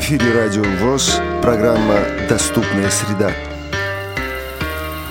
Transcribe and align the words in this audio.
эфире 0.00 0.32
Радио 0.32 0.62
ВОЗ, 0.80 1.20
программа 1.42 2.00
«Доступная 2.26 2.88
среда». 2.90 3.32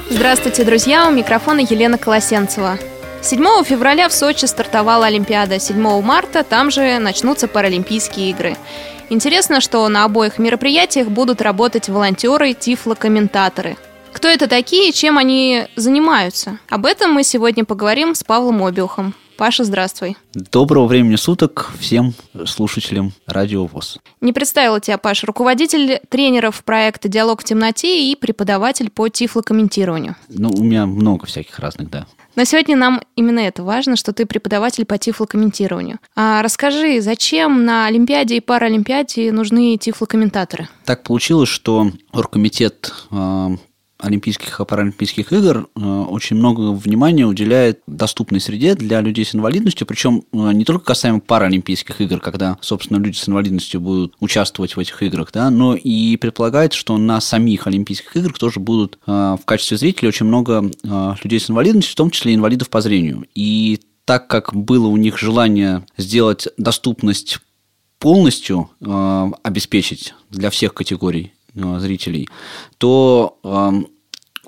Здравствуйте, 0.09 0.63
друзья! 0.63 1.07
У 1.07 1.11
микрофона 1.11 1.59
Елена 1.59 1.99
Колосенцева. 1.99 2.79
7 3.21 3.63
февраля 3.63 4.09
в 4.09 4.13
Сочи 4.13 4.45
стартовала 4.45 5.05
Олимпиада, 5.05 5.59
7 5.59 6.01
марта 6.01 6.43
там 6.43 6.71
же 6.71 6.97
начнутся 6.97 7.47
Паралимпийские 7.47 8.31
игры. 8.31 8.57
Интересно, 9.11 9.61
что 9.61 9.87
на 9.89 10.05
обоих 10.05 10.39
мероприятиях 10.39 11.07
будут 11.07 11.43
работать 11.43 11.87
волонтеры, 11.87 12.53
тифлокомментаторы. 12.53 13.77
Кто 14.11 14.27
это 14.27 14.47
такие 14.47 14.89
и 14.89 14.93
чем 14.93 15.19
они 15.19 15.67
занимаются? 15.75 16.57
Об 16.67 16.87
этом 16.87 17.11
мы 17.11 17.23
сегодня 17.23 17.63
поговорим 17.63 18.15
с 18.15 18.23
Павлом 18.23 18.63
Обиухом. 18.63 19.13
Паша, 19.39 19.63
здравствуй. 19.63 20.17
Доброго 20.33 20.85
времени 20.85 21.15
суток 21.15 21.71
всем 21.79 22.13
слушателям 22.45 23.13
Радио 23.25 23.67
ВОЗ. 23.67 23.97
Не 24.19 24.33
представила 24.33 24.81
тебя, 24.81 24.97
Паша, 24.97 25.27
руководитель 25.27 26.01
тренеров 26.09 26.61
проекта 26.65 27.07
«Диалог 27.07 27.39
в 27.39 27.45
темноте» 27.45 28.11
и 28.11 28.17
преподаватель 28.17 28.89
по 28.89 29.07
тифлокомментированию. 29.07 30.17
Ну, 30.27 30.49
у 30.49 30.61
меня 30.61 30.85
много 30.85 31.25
всяких 31.25 31.57
разных, 31.57 31.89
да. 31.89 32.05
Но 32.35 32.43
сегодня 32.43 32.75
нам 32.75 33.01
именно 33.15 33.39
это 33.39 33.63
важно, 33.63 33.95
что 33.95 34.11
ты 34.11 34.25
преподаватель 34.25 34.85
по 34.85 34.97
тифлокомментированию. 34.97 35.99
А 36.17 36.41
расскажи, 36.41 36.99
зачем 36.99 37.63
на 37.63 37.85
Олимпиаде 37.85 38.35
и 38.35 38.41
Паралимпиаде 38.41 39.31
нужны 39.31 39.77
тифлокомментаторы? 39.77 40.67
Так 40.83 41.03
получилось, 41.03 41.47
что 41.47 41.93
оргкомитет 42.11 42.93
э, 43.09 43.47
Олимпийских 43.99 44.59
и 44.59 44.65
Паралимпийских 44.65 45.33
игр 45.33 45.67
э, 45.75 45.79
очень 45.81 46.37
много 46.37 46.71
внимания 46.71 47.25
уделяет 47.25 47.81
доступной 47.85 48.39
среде 48.39 48.73
для 48.75 49.01
людей 49.01 49.25
с 49.25 49.35
инвалидностью, 49.35 49.85
причем 49.85 50.23
э, 50.31 50.53
не 50.53 50.63
только 50.63 50.85
касаемо 50.85 51.19
Паралимпийских 51.19 51.99
игр, 51.99 52.21
когда, 52.21 52.57
собственно, 52.61 52.97
люди 52.97 53.17
с 53.17 53.27
инвалидностью 53.27 53.81
будут 53.81 54.15
участвовать 54.21 54.77
в 54.77 54.79
этих 54.79 55.03
играх, 55.03 55.31
да, 55.33 55.49
но 55.49 55.75
и 55.75 56.15
предполагается, 56.15 56.79
что 56.79 56.97
на 56.97 57.19
самих 57.19 57.67
Олимпийских 57.67 58.15
играх 58.15 58.37
тоже 58.37 58.61
будут 58.61 58.99
э, 59.05 59.11
в 59.11 59.41
качестве 59.43 59.75
зрителей 59.75 60.07
очень 60.07 60.25
много 60.25 60.71
людей 61.21 61.39
с 61.39 61.49
инвалидностью, 61.49 61.91
в 61.91 61.97
том 61.97 62.09
числе 62.09 62.33
инвалидов 62.33 62.69
по 62.69 62.79
зрению. 62.79 63.25
И 63.35 63.81
так 64.05 64.27
как 64.27 64.55
было 64.55 64.87
у 64.87 64.95
них 64.95 65.17
желание 65.17 65.85
сделать 65.97 66.47
доступность 66.57 67.39
полностью 67.99 68.69
э, 68.79 69.31
обеспечить 69.43 70.13
для 70.29 70.49
всех 70.49 70.73
категорий 70.73 71.33
Э, 71.55 71.79
зрителей, 71.79 72.29
то 72.77 73.39
эм, 73.43 73.87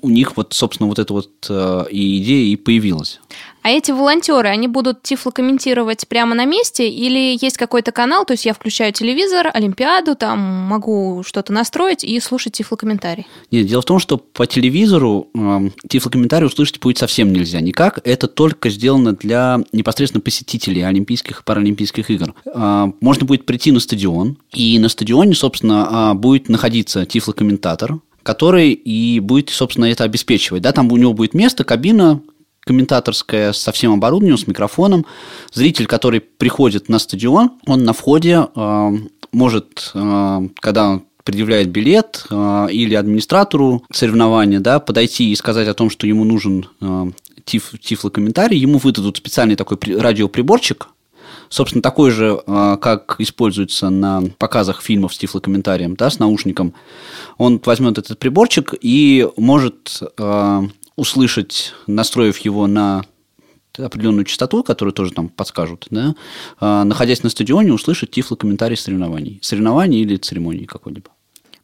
у 0.02 0.10
них 0.10 0.36
вот, 0.36 0.52
собственно, 0.52 0.88
вот 0.88 0.98
эта 0.98 1.12
вот 1.12 1.30
э, 1.48 1.84
и 1.90 2.18
идея 2.18 2.52
и 2.52 2.56
появилась. 2.56 3.20
А 3.62 3.70
эти 3.70 3.92
волонтеры, 3.92 4.48
они 4.48 4.66
будут 4.66 5.02
тифлокомментировать 5.02 6.08
прямо 6.08 6.34
на 6.34 6.44
месте 6.44 6.88
или 6.88 7.38
есть 7.40 7.56
какой-то 7.56 7.92
канал, 7.92 8.24
то 8.24 8.32
есть 8.32 8.44
я 8.44 8.54
включаю 8.54 8.92
телевизор, 8.92 9.48
Олимпиаду, 9.54 10.16
там 10.16 10.40
могу 10.40 11.22
что-то 11.24 11.52
настроить 11.52 12.02
и 12.02 12.18
слушать 12.18 12.54
тифлокомментарий? 12.54 13.26
Нет, 13.52 13.66
дело 13.66 13.82
в 13.82 13.84
том, 13.84 14.00
что 14.00 14.16
по 14.18 14.46
телевизору 14.48 15.28
э, 15.32 15.70
тифлокомментарий 15.88 16.46
услышать 16.46 16.80
будет 16.80 16.98
совсем 16.98 17.32
нельзя 17.32 17.60
никак. 17.60 18.00
Это 18.02 18.26
только 18.26 18.68
сделано 18.68 19.12
для 19.12 19.60
непосредственно 19.70 20.20
посетителей 20.20 20.82
Олимпийских 20.82 21.40
и 21.40 21.44
Паралимпийских 21.44 22.10
игр. 22.10 22.34
Э, 22.44 22.86
можно 23.00 23.26
будет 23.26 23.46
прийти 23.46 23.70
на 23.70 23.78
стадион, 23.78 24.38
и 24.52 24.80
на 24.80 24.88
стадионе, 24.88 25.34
собственно, 25.34 26.12
э, 26.12 26.14
будет 26.14 26.48
находиться 26.48 27.06
тифлокомментатор, 27.06 28.00
который 28.22 28.72
и 28.72 29.20
будет, 29.20 29.50
собственно, 29.50 29.86
это 29.86 30.04
обеспечивать. 30.04 30.62
Да, 30.62 30.72
там 30.72 30.90
у 30.92 30.96
него 30.96 31.12
будет 31.12 31.34
место, 31.34 31.64
кабина, 31.64 32.20
комментаторская 32.64 33.52
со 33.52 33.72
всем 33.72 33.92
оборудованием, 33.92 34.38
с 34.38 34.46
микрофоном. 34.46 35.04
Зритель, 35.52 35.86
который 35.86 36.20
приходит 36.20 36.88
на 36.88 36.98
стадион, 36.98 37.52
он 37.66 37.84
на 37.84 37.92
входе 37.92 38.46
э, 38.54 38.90
может, 39.32 39.90
э, 39.94 40.48
когда 40.60 40.90
он 40.90 41.04
предъявляет 41.24 41.70
билет 41.70 42.26
э, 42.30 42.68
или 42.70 42.94
администратору 42.94 43.84
соревнования, 43.92 44.60
да, 44.60 44.80
подойти 44.80 45.30
и 45.30 45.36
сказать 45.36 45.68
о 45.68 45.74
том, 45.74 45.90
что 45.90 46.06
ему 46.06 46.24
нужен 46.24 46.68
э, 46.80 47.10
тиф, 47.44 47.72
тифлокомментарий, 47.80 48.58
ему 48.58 48.78
выдадут 48.78 49.16
специальный 49.16 49.56
такой 49.56 49.78
радиоприборчик, 49.98 50.88
собственно, 51.52 51.82
такой 51.82 52.10
же, 52.10 52.42
э, 52.44 52.76
как 52.80 53.16
используется 53.18 53.90
на 53.90 54.22
показах 54.38 54.82
фильмов 54.82 55.14
с 55.14 55.18
тифлокомментарием, 55.18 55.94
да, 55.94 56.10
с 56.10 56.18
наушником. 56.18 56.74
Он 57.36 57.60
возьмет 57.64 57.98
этот 57.98 58.18
приборчик 58.18 58.74
и 58.80 59.28
может 59.36 60.00
э, 60.18 60.62
услышать, 60.96 61.74
настроив 61.86 62.38
его 62.38 62.66
на 62.66 63.04
определенную 63.76 64.24
частоту, 64.24 64.62
которую 64.62 64.92
тоже 64.92 65.12
там 65.12 65.28
подскажут, 65.28 65.86
да, 65.90 66.14
а, 66.60 66.84
находясь 66.84 67.22
на 67.22 67.30
стадионе, 67.30 67.72
услышать 67.72 68.10
тифлокомментарий 68.10 68.76
соревнований. 68.76 69.38
Соревнований 69.40 70.02
или 70.02 70.16
церемонии 70.16 70.66
какой-либо. 70.66 71.10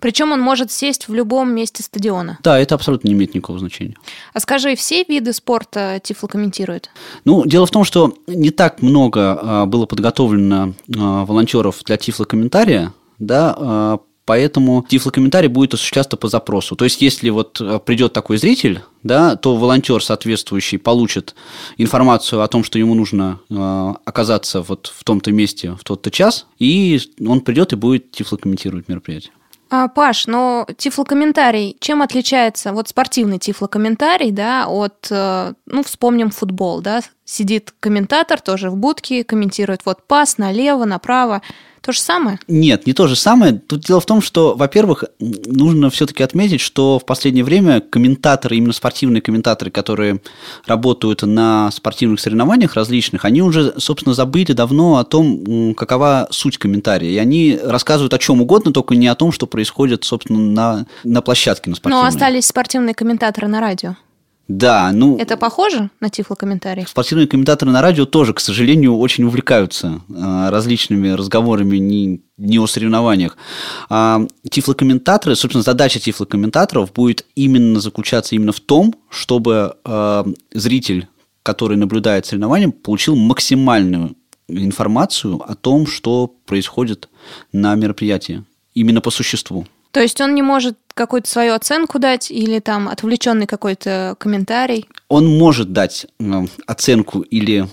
Причем 0.00 0.32
он 0.32 0.40
может 0.40 0.70
сесть 0.70 1.08
в 1.08 1.14
любом 1.14 1.54
месте 1.54 1.82
стадиона. 1.82 2.38
Да, 2.42 2.58
это 2.58 2.74
абсолютно 2.74 3.08
не 3.08 3.14
имеет 3.14 3.34
никакого 3.34 3.58
значения. 3.58 3.96
А 4.32 4.40
скажи, 4.40 4.76
все 4.76 5.04
виды 5.04 5.32
спорта 5.32 6.00
Тифло 6.02 6.28
комментирует? 6.28 6.90
Ну, 7.24 7.44
дело 7.44 7.66
в 7.66 7.70
том, 7.70 7.84
что 7.84 8.14
не 8.26 8.50
так 8.50 8.82
много 8.82 9.38
а, 9.40 9.66
было 9.66 9.86
подготовлено 9.86 10.74
а, 10.96 11.24
волонтеров 11.24 11.82
для 11.84 11.96
Тифло 11.96 12.24
комментария, 12.24 12.92
да, 13.18 13.98
Поэтому 14.24 14.84
тифлокомментарий 14.86 15.48
будет 15.48 15.72
осуществляться 15.72 16.18
по 16.18 16.28
запросу. 16.28 16.76
То 16.76 16.84
есть, 16.84 17.00
если 17.00 17.30
вот 17.30 17.62
придет 17.86 18.12
такой 18.12 18.36
зритель, 18.36 18.82
да, 19.02 19.36
то 19.36 19.56
волонтер 19.56 20.04
соответствующий 20.04 20.78
получит 20.78 21.34
информацию 21.78 22.42
о 22.42 22.48
том, 22.48 22.62
что 22.62 22.78
ему 22.78 22.92
нужно 22.92 23.40
э, 23.48 23.94
оказаться 24.04 24.60
вот 24.60 24.92
в 24.94 25.02
том-то 25.02 25.32
месте 25.32 25.72
в 25.80 25.82
тот-то 25.82 26.10
час, 26.10 26.44
и 26.58 27.00
он 27.26 27.40
придет 27.40 27.72
и 27.72 27.76
будет 27.76 28.10
тифлокомментировать 28.10 28.86
мероприятие. 28.88 29.32
А, 29.70 29.88
Паш, 29.88 30.26
но 30.26 30.66
тифлокомментарий 30.78 31.76
чем 31.78 32.00
отличается? 32.00 32.72
Вот 32.72 32.88
спортивный 32.88 33.38
тифлокомментарий, 33.38 34.30
да, 34.30 34.66
от, 34.66 35.08
э, 35.10 35.52
ну, 35.66 35.82
вспомним 35.82 36.30
футбол, 36.30 36.80
да, 36.80 37.00
сидит 37.24 37.74
комментатор 37.78 38.40
тоже 38.40 38.70
в 38.70 38.76
будке, 38.76 39.24
комментирует 39.24 39.82
вот 39.84 40.06
пас 40.06 40.38
налево, 40.38 40.86
направо. 40.86 41.42
То 41.80 41.92
же 41.92 42.00
самое? 42.00 42.38
Нет, 42.48 42.86
не 42.86 42.92
то 42.92 43.06
же 43.06 43.16
самое. 43.16 43.52
Тут 43.54 43.84
дело 43.84 44.00
в 44.00 44.06
том, 44.06 44.20
что, 44.20 44.54
во-первых, 44.54 45.04
нужно 45.18 45.90
все-таки 45.90 46.22
отметить, 46.22 46.60
что 46.60 46.98
в 46.98 47.06
последнее 47.06 47.44
время 47.44 47.80
комментаторы, 47.80 48.56
именно 48.56 48.72
спортивные 48.72 49.22
комментаторы, 49.22 49.70
которые 49.70 50.20
работают 50.66 51.22
на 51.22 51.70
спортивных 51.70 52.20
соревнованиях 52.20 52.74
различных, 52.74 53.24
они 53.24 53.42
уже, 53.42 53.74
собственно, 53.78 54.14
забыли 54.14 54.52
давно 54.52 54.98
о 54.98 55.04
том, 55.04 55.74
какова 55.74 56.28
суть 56.30 56.58
комментария. 56.58 57.10
И 57.10 57.18
они 57.18 57.58
рассказывают 57.62 58.14
о 58.14 58.18
чем 58.18 58.40
угодно, 58.42 58.72
только 58.72 58.94
не 58.94 59.08
о 59.08 59.14
том, 59.14 59.32
что 59.32 59.46
происходит, 59.46 60.04
собственно, 60.04 60.38
на, 60.38 60.86
на 61.04 61.22
площадке 61.22 61.70
на 61.70 61.76
спортивной. 61.76 62.02
Но 62.02 62.08
остались 62.08 62.46
спортивные 62.46 62.94
комментаторы 62.94 63.48
на 63.48 63.60
радио. 63.60 63.96
Да, 64.48 64.90
ну... 64.94 65.18
Это 65.18 65.36
похоже 65.36 65.90
на 66.00 66.08
тифлокомментарий? 66.08 66.86
Спортивные 66.86 67.28
комментаторы 67.28 67.70
на 67.70 67.82
радио 67.82 68.06
тоже, 68.06 68.32
к 68.32 68.40
сожалению, 68.40 68.96
очень 68.96 69.24
увлекаются 69.24 70.00
э, 70.08 70.48
различными 70.48 71.10
разговорами 71.10 71.76
не, 71.76 72.22
не 72.38 72.58
о 72.58 72.66
соревнованиях. 72.66 73.36
А 73.90 74.22
тифлокомментаторы, 74.48 75.36
собственно, 75.36 75.62
задача 75.62 76.00
тифлокомментаторов 76.00 76.94
будет 76.94 77.26
именно 77.34 77.78
заключаться 77.78 78.34
именно 78.34 78.52
в 78.52 78.60
том, 78.60 78.94
чтобы 79.10 79.76
э, 79.84 80.24
зритель, 80.52 81.08
который 81.42 81.76
наблюдает 81.76 82.24
соревнования, 82.24 82.70
получил 82.70 83.16
максимальную 83.16 84.16
информацию 84.48 85.42
о 85.46 85.54
том, 85.56 85.86
что 85.86 86.26
происходит 86.46 87.10
на 87.52 87.74
мероприятии, 87.74 88.44
именно 88.72 89.02
по 89.02 89.10
существу. 89.10 89.66
То 89.90 90.00
есть 90.00 90.20
он 90.20 90.34
не 90.34 90.42
может 90.42 90.76
какую-то 90.98 91.30
свою 91.30 91.54
оценку 91.54 92.00
дать 92.00 92.30
или 92.30 92.58
там 92.58 92.88
отвлеченный 92.88 93.46
какой-то 93.46 94.16
комментарий? 94.18 94.88
Он 95.08 95.26
может 95.26 95.72
дать 95.72 96.06
оценку 96.66 97.20
или 97.20 97.68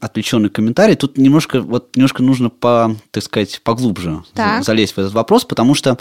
отвлеченный 0.00 0.50
комментарий. 0.50 0.94
Тут 0.94 1.18
немножко, 1.18 1.60
вот, 1.60 1.96
немножко 1.96 2.22
нужно, 2.22 2.48
по, 2.48 2.96
так 3.10 3.24
сказать, 3.24 3.60
поглубже 3.62 4.22
так. 4.34 4.64
залезть 4.64 4.94
в 4.94 4.98
этот 4.98 5.12
вопрос, 5.12 5.44
потому 5.44 5.74
что, 5.74 5.98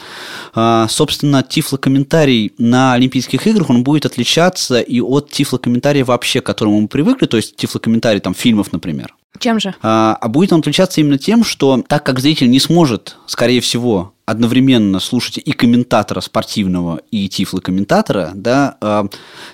а, 0.53 0.87
собственно, 0.87 1.41
тифлокомментарий 1.41 2.53
на 2.59 2.93
Олимпийских 2.93 3.47
играх, 3.47 3.71
он 3.71 3.83
будет 3.83 4.05
отличаться 4.05 4.79
и 4.79 5.01
от 5.01 5.31
тифлокомментария 5.31 6.05
вообще, 6.05 6.39
к 6.39 6.45
которому 6.45 6.79
мы 6.81 6.87
привыкли, 6.87 7.25
то 7.25 7.37
есть 7.37 7.55
тифлокомментарий 7.55 8.21
там, 8.21 8.35
фильмов, 8.35 8.71
например. 8.71 9.15
Чем 9.39 9.59
же? 9.59 9.75
А, 9.81 10.17
а 10.19 10.27
будет 10.27 10.53
он 10.53 10.59
отличаться 10.59 11.01
именно 11.01 11.17
тем, 11.17 11.43
что 11.43 11.83
так 11.87 12.05
как 12.05 12.19
зритель 12.19 12.49
не 12.49 12.59
сможет, 12.59 13.17
скорее 13.25 13.61
всего, 13.61 14.13
одновременно 14.29 14.99
слушать 14.99 15.39
и 15.43 15.51
комментатора 15.53 16.21
спортивного, 16.21 17.01
и 17.09 17.27
тифлокомментатора, 17.27 18.31
да, 18.35 18.77
э, 18.79 19.03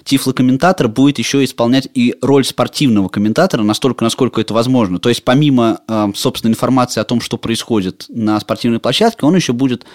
тифлокомментатор 0.04 0.90
будет 0.90 1.18
еще 1.18 1.44
исполнять 1.46 1.88
и 1.94 2.16
роль 2.22 2.44
спортивного 2.44 3.08
комментатора 3.08 3.64
настолько, 3.64 4.04
насколько 4.04 4.42
это 4.42 4.54
возможно. 4.54 5.00
То 5.00 5.08
есть 5.08 5.24
помимо, 5.24 5.80
э, 5.88 6.08
собственно, 6.14 6.52
информации 6.52 7.00
о 7.00 7.06
том, 7.06 7.22
что 7.22 7.38
происходит 7.38 8.06
на 8.10 8.38
спортивной 8.40 8.80
площадке, 8.80 9.26
он 9.26 9.36
еще 9.36 9.54
будет 9.54 9.86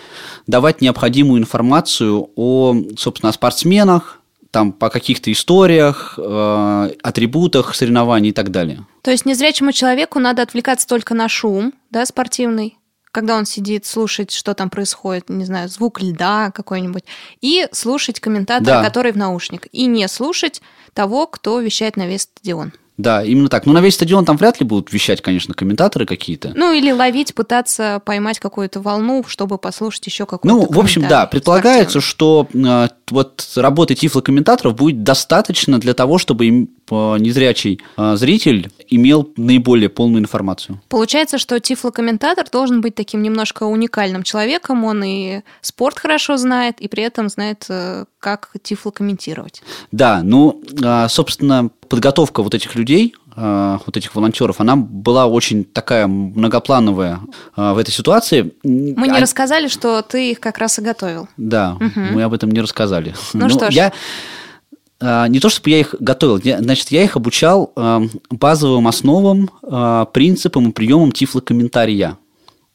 давать 0.46 0.80
необходимую 0.80 1.40
информацию 1.42 2.30
о, 2.34 2.74
собственно, 2.96 3.28
о 3.28 3.32
спортсменах, 3.34 4.20
там 4.50 4.72
по 4.72 4.88
каких-то 4.88 5.30
историях, 5.30 6.14
э, 6.16 6.90
атрибутах 7.02 7.74
соревнований 7.74 8.30
и 8.30 8.32
так 8.32 8.50
далее. 8.50 8.86
То 9.02 9.10
есть 9.10 9.26
незрячему 9.26 9.72
человеку 9.72 10.18
надо 10.18 10.40
отвлекаться 10.42 10.86
только 10.88 11.14
на 11.14 11.28
шум, 11.28 11.74
да, 11.90 12.04
спортивный, 12.06 12.78
когда 13.12 13.36
он 13.36 13.44
сидит, 13.46 13.86
слушать, 13.86 14.30
что 14.30 14.54
там 14.54 14.70
происходит, 14.70 15.28
не 15.28 15.44
знаю, 15.44 15.68
звук 15.68 16.00
льда 16.00 16.50
какой-нибудь, 16.52 17.04
и 17.40 17.66
слушать 17.72 18.20
комментатора, 18.20 18.76
Да. 18.76 18.84
который 18.84 19.12
в 19.12 19.16
наушник, 19.16 19.66
и 19.72 19.86
не 19.86 20.06
слушать 20.08 20.62
того, 20.94 21.26
кто 21.26 21.60
вещает 21.60 21.96
на 21.96 22.06
весь 22.06 22.22
стадион. 22.22 22.72
Да, 22.98 23.24
именно 23.24 23.48
так. 23.48 23.64
Ну, 23.64 23.72
на 23.72 23.80
весь 23.80 23.94
стадион 23.94 24.26
там 24.26 24.36
вряд 24.36 24.60
ли 24.60 24.66
будут 24.66 24.92
вещать, 24.92 25.22
конечно, 25.22 25.54
комментаторы 25.54 26.04
какие-то. 26.04 26.52
Ну, 26.54 26.70
или 26.72 26.92
ловить, 26.92 27.34
пытаться 27.34 28.02
поймать 28.04 28.38
какую-то 28.38 28.80
волну, 28.82 29.24
чтобы 29.26 29.56
послушать 29.56 30.06
еще 30.06 30.26
какой-то 30.26 30.54
Ну, 30.54 30.66
в 30.70 30.78
общем, 30.78 31.08
да, 31.08 31.26
предполагается, 31.26 32.02
что 32.02 32.46
э, 32.52 32.88
вот 33.10 33.52
работы 33.56 33.94
тифлокомментаторов 33.94 34.74
будет 34.74 35.02
достаточно 35.02 35.80
для 35.80 35.94
того, 35.94 36.18
чтобы 36.18 36.44
им, 36.46 36.68
э, 36.90 37.18
незрячий 37.18 37.80
э, 37.96 38.16
зритель 38.16 38.70
имел 38.88 39.32
наиболее 39.36 39.88
полную 39.88 40.22
информацию. 40.22 40.80
Получается, 40.88 41.38
что 41.38 41.58
тифлокомментатор 41.60 42.46
должен 42.50 42.80
быть 42.80 42.94
таким 42.94 43.22
немножко 43.22 43.64
уникальным 43.64 44.22
человеком. 44.22 44.84
Он 44.84 45.02
и 45.04 45.42
спорт 45.60 45.98
хорошо 45.98 46.36
знает, 46.36 46.80
и 46.80 46.88
при 46.88 47.02
этом 47.02 47.28
знает, 47.28 47.66
э, 47.68 48.04
как 48.18 48.50
тифлокомментировать. 48.62 49.62
Да, 49.92 50.20
ну, 50.22 50.62
собственно, 51.08 51.70
подготовка 51.88 52.42
вот 52.42 52.54
этих 52.54 52.74
людей, 52.74 53.14
вот 53.36 53.96
этих 53.96 54.14
волонтеров, 54.14 54.60
она 54.60 54.76
была 54.76 55.26
очень 55.26 55.64
такая 55.64 56.06
многоплановая 56.06 57.20
в 57.56 57.78
этой 57.78 57.92
ситуации. 57.92 58.52
Мы 58.64 59.08
не 59.08 59.16
А- 59.16 59.20
рассказали, 59.20 59.68
что 59.68 60.02
ты 60.02 60.32
их 60.32 60.40
как 60.40 60.58
раз 60.58 60.78
и 60.78 60.82
готовил. 60.82 61.28
Да, 61.36 61.76
Мгм. 61.80 62.12
мы 62.14 62.22
об 62.24 62.34
этом 62.34 62.50
не 62.50 62.60
рассказали. 62.60 63.14
Ну 63.32 63.48
что 63.48 63.70
ж. 63.70 63.74
Я 63.74 63.92
не 65.00 65.40
то 65.40 65.48
чтобы 65.48 65.70
я 65.70 65.80
их 65.80 65.94
готовил, 65.98 66.38
значит, 66.62 66.90
я 66.90 67.02
их 67.02 67.16
обучал 67.16 67.72
а, 67.74 68.02
базовым 68.30 68.86
основам, 68.86 69.50
а, 69.62 70.04
принципам 70.04 70.68
и 70.68 70.72
приемам 70.72 71.12
тифлокомментария. 71.12 72.18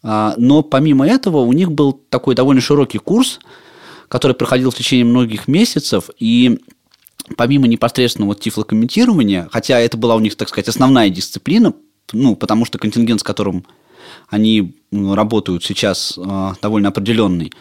А, 0.01 0.33
Но 0.37 0.63
помимо 0.63 1.07
этого 1.07 1.37
у 1.37 1.53
них 1.53 1.71
был 1.71 1.93
такой 1.93 2.35
довольно 2.35 2.61
широкий 2.61 2.97
курс, 2.97 3.39
который 4.07 4.35
проходил 4.35 4.71
в 4.71 4.75
течение 4.75 5.05
многих 5.05 5.47
месяцев, 5.47 6.09
и 6.19 6.59
помимо 7.37 7.67
непосредственного 7.67 8.35
тифлокомментирования, 8.35 9.47
хотя 9.51 9.79
это 9.79 9.97
была 9.97 10.15
у 10.15 10.19
них, 10.19 10.35
так 10.35 10.49
сказать, 10.49 10.67
основная 10.67 11.09
дисциплина, 11.09 11.73
ну, 12.13 12.35
потому 12.35 12.65
что 12.65 12.77
контингент, 12.77 13.21
с 13.21 13.23
которым 13.23 13.65
они 14.29 14.75
м, 14.91 15.13
работают 15.13 15.63
сейчас, 15.63 16.17
а, 16.17 16.53
довольно 16.61 16.89
определенный, 16.89 17.51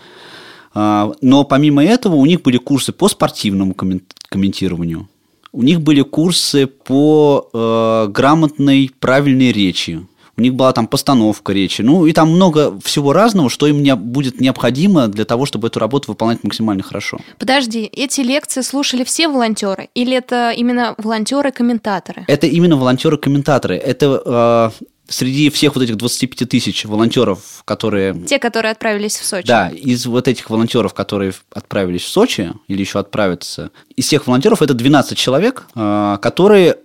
а, 0.75 1.13
Но 1.23 1.45
помимо 1.45 1.85
этого 1.85 2.17
у 2.17 2.27
них 2.27 2.43
были 2.43 2.59
курсы 2.59 2.93
по 2.93 3.09
спортивному 3.09 3.73
коммен- 3.75 4.03
комментированию. 4.35 5.09
У 5.53 5.63
них 5.63 5.81
были 5.81 6.03
курсы 6.03 6.67
по 6.67 7.49
э, 7.53 8.09
грамотной, 8.09 8.91
правильной 8.99 9.53
речи. 9.53 10.05
У 10.37 10.41
них 10.41 10.55
была 10.55 10.73
там 10.73 10.89
постановка 10.89 11.53
речи. 11.53 11.83
Ну, 11.83 12.07
и 12.07 12.13
там 12.13 12.31
много 12.33 12.77
всего 12.81 13.13
разного, 13.13 13.49
что 13.49 13.69
им 13.69 13.81
не, 13.81 13.95
будет 13.95 14.41
необходимо 14.41 15.07
для 15.07 15.25
того, 15.25 15.47
чтобы 15.47 15.69
эту 15.69 15.79
работу 15.79 16.09
выполнять 16.09 16.43
максимально 16.43 16.83
хорошо. 16.83 17.19
Подожди, 17.39 17.89
эти 17.93 18.23
лекции 18.23 18.63
слушали 18.63 19.05
все 19.05 19.29
волонтеры? 19.29 19.89
Или 19.95 20.17
это 20.17 20.51
именно 20.51 20.97
волонтеры-комментаторы? 20.99 22.25
Это 22.27 22.49
именно 22.49 22.77
волонтеры-комментаторы. 22.77 23.77
Это 23.77 24.73
э, 24.81 24.85
среди 25.09 25.51
всех 25.51 25.75
вот 25.75 25.85
этих 25.85 25.97
25 25.97 26.49
тысяч 26.49 26.85
волонтеров, 26.85 27.63
которые 27.65 28.15
Те, 28.27 28.39
которые 28.39 28.73
отправились 28.73 29.17
в 29.17 29.25
Сочи? 29.25 29.47
Да, 29.47 29.69
из 29.69 30.07
вот 30.07 30.29
этих 30.29 30.51
волонтеров, 30.51 30.95
которые 30.95 31.33
отправились 31.51 32.03
в 32.03 32.09
Сочи 32.09 32.53
или 32.69 32.81
еще 32.81 32.99
отправятся, 32.99 33.71
из 33.97 34.07
всех 34.07 34.27
волонтеров 34.27 34.63
это 34.63 34.75
12 34.75 35.17
человек, 35.19 35.67
э, 35.75 36.19
которые 36.21 36.79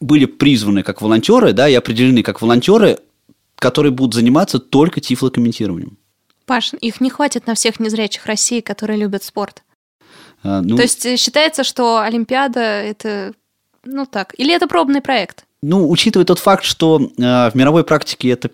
были 0.00 0.24
призваны 0.24 0.82
как 0.82 1.00
волонтеры, 1.00 1.52
да, 1.52 1.68
и 1.68 1.74
определены 1.74 2.22
как 2.22 2.42
волонтеры, 2.42 2.98
которые 3.56 3.92
будут 3.92 4.14
заниматься 4.14 4.58
только 4.58 5.00
тифлокомментированием. 5.00 5.96
Паш, 6.46 6.72
их 6.80 7.00
не 7.00 7.08
хватит 7.08 7.46
на 7.46 7.54
всех 7.54 7.78
незрячих 7.78 8.26
России, 8.26 8.60
которые 8.60 8.98
любят 8.98 9.22
спорт. 9.22 9.62
Э, 10.42 10.60
ну, 10.62 10.76
То 10.76 10.82
есть 10.82 11.06
э, 11.06 11.16
считается, 11.16 11.62
что 11.62 12.00
Олимпиада 12.00 12.60
это, 12.60 13.34
ну 13.84 14.06
так, 14.06 14.34
или 14.38 14.52
это 14.52 14.66
пробный 14.66 15.00
проект? 15.00 15.44
Ну, 15.62 15.88
учитывая 15.88 16.26
тот 16.26 16.38
факт, 16.38 16.64
что 16.64 17.00
э, 17.00 17.50
в 17.50 17.52
мировой 17.54 17.84
практике 17.84 18.30
это 18.30 18.50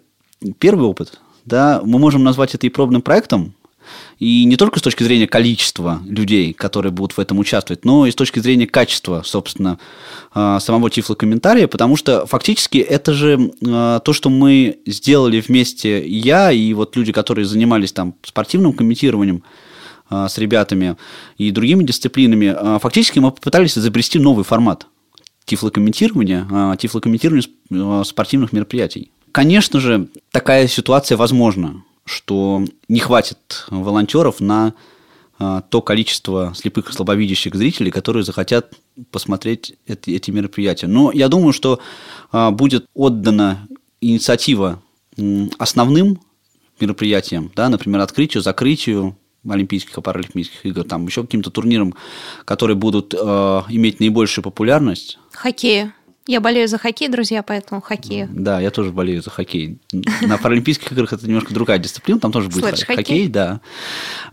первый 0.59 0.87
опыт, 0.87 1.19
да, 1.45 1.81
мы 1.85 1.99
можем 1.99 2.23
назвать 2.23 2.55
это 2.55 2.67
и 2.67 2.71
пробным 2.71 3.03
проектом, 3.03 3.55
и 4.19 4.45
не 4.45 4.57
только 4.57 4.79
с 4.79 4.83
точки 4.83 5.03
зрения 5.03 5.27
количества 5.27 6.03
людей, 6.07 6.53
которые 6.53 6.93
будут 6.93 7.17
в 7.17 7.21
этом 7.21 7.39
участвовать, 7.39 7.85
но 7.85 8.07
и 8.07 8.11
с 8.11 8.15
точки 8.15 8.41
зрения 8.41 8.67
качества, 8.67 9.23
собственно, 9.25 9.79
э, 10.35 10.59
самого 10.61 10.91
тифлокомментария, 10.91 11.69
потому 11.69 11.97
что 11.97 12.27
фактически 12.27 12.79
это 12.79 13.15
же 13.15 13.53
э, 13.61 14.01
то, 14.05 14.13
что 14.13 14.29
мы 14.29 14.79
сделали 14.87 15.41
вместе, 15.41 16.07
я 16.07 16.53
и 16.53 16.73
вот 16.75 16.97
люди, 16.97 17.13
которые 17.13 17.47
занимались 17.47 17.93
там 17.93 18.15
спортивным 18.23 18.73
комментированием, 18.73 19.43
э, 20.11 20.27
с 20.29 20.37
ребятами 20.37 20.97
и 21.37 21.51
другими 21.51 21.85
дисциплинами, 21.85 22.79
фактически 22.81 23.19
мы 23.21 23.31
попытались 23.31 23.79
изобрести 23.79 24.19
новый 24.19 24.45
формат 24.45 24.87
тифлокомментирования, 25.49 26.47
а, 26.51 26.77
тифлокомментирования 26.77 27.49
а, 27.73 28.05
спортивных 28.05 28.53
мероприятий. 28.53 29.11
Конечно 29.33 29.81
же, 29.81 30.09
такая 30.31 30.69
ситуация 30.69 31.17
возможна, 31.17 31.83
что 32.05 32.65
не 32.89 33.01
хватит 33.01 33.67
волонтеров 33.71 34.41
на 34.41 34.75
а, 35.39 35.63
то 35.63 35.83
количество 35.83 36.53
слепых 36.55 36.91
и 36.91 36.93
слабовидящих 36.93 37.55
зрителей, 37.55 37.91
которые 37.91 38.23
захотят 38.23 38.75
посмотреть 39.11 39.75
эти, 39.87 40.11
эти 40.11 40.31
мероприятия. 40.31 40.87
Но 40.87 41.11
я 41.13 41.29
думаю, 41.29 41.53
что 41.53 41.81
будет 42.33 42.87
отдана 42.95 43.67
инициатива 44.01 44.83
основным 45.59 46.21
мероприятиям, 46.81 47.51
да, 47.57 47.69
например, 47.69 48.01
открытию, 48.01 48.43
закрытию 48.43 49.17
Олимпийских 49.49 49.97
и 49.99 50.01
Паралимпийских 50.01 50.67
игр, 50.67 50.85
там 50.85 51.07
еще 51.07 51.23
каким-то 51.23 51.51
турнирам, 51.51 51.95
которые 52.45 52.77
будут 52.77 53.15
э, 53.15 53.19
иметь 53.69 54.01
наибольшую 54.01 54.43
популярность. 54.43 55.19
Хоккею. 55.33 55.93
Я 56.29 56.43
болею 56.43 56.69
за 56.69 56.77
хоккей, 56.77 57.09
друзья, 57.09 57.43
поэтому 57.43 57.81
хоккею. 57.81 58.29
Да, 58.31 58.61
я 58.61 58.71
тоже 58.71 58.93
болею 58.93 59.23
за 59.23 59.31
хоккей. 59.31 59.79
На 60.21 60.37
Паралимпийских 60.37 60.93
играх 60.93 61.15
это 61.15 61.27
немножко 61.27 61.55
другая 61.55 61.79
дисциплина, 61.79 62.21
там 62.21 62.33
тоже 62.33 62.51
будет 62.51 62.65
хоккей, 62.65 62.97
хоккей? 62.97 63.29
да. 63.29 63.63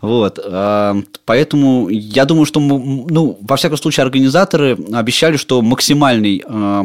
Вот, 0.02 0.38
э, 0.38 1.02
поэтому 1.24 1.88
я 1.88 2.26
думаю, 2.26 2.44
что, 2.44 2.60
ну, 2.60 3.38
во 3.40 3.56
всяком 3.56 3.78
случае, 3.78 4.04
организаторы 4.04 4.76
обещали, 4.92 5.38
что 5.38 5.62
максимальный 5.62 6.44
э, 6.46 6.84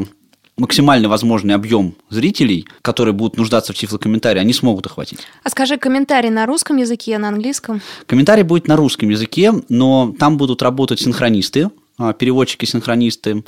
максимально 0.57 1.09
возможный 1.09 1.55
объем 1.55 1.95
зрителей, 2.09 2.67
которые 2.81 3.13
будут 3.13 3.37
нуждаться 3.37 3.73
в 3.73 3.75
тифлокомментарии, 3.75 4.39
они 4.39 4.53
смогут 4.53 4.85
охватить. 4.85 5.19
А 5.43 5.49
скажи, 5.49 5.77
комментарий 5.77 6.29
на 6.29 6.45
русском 6.45 6.77
языке, 6.77 7.17
на 7.17 7.29
английском? 7.29 7.81
Комментарий 8.05 8.43
будет 8.43 8.67
на 8.67 8.75
русском 8.75 9.09
языке, 9.09 9.53
но 9.69 10.13
там 10.19 10.37
будут 10.37 10.61
работать 10.61 10.99
синхронисты, 10.99 11.69
а, 11.97 12.13
переводчики-синхронисты, 12.13 13.43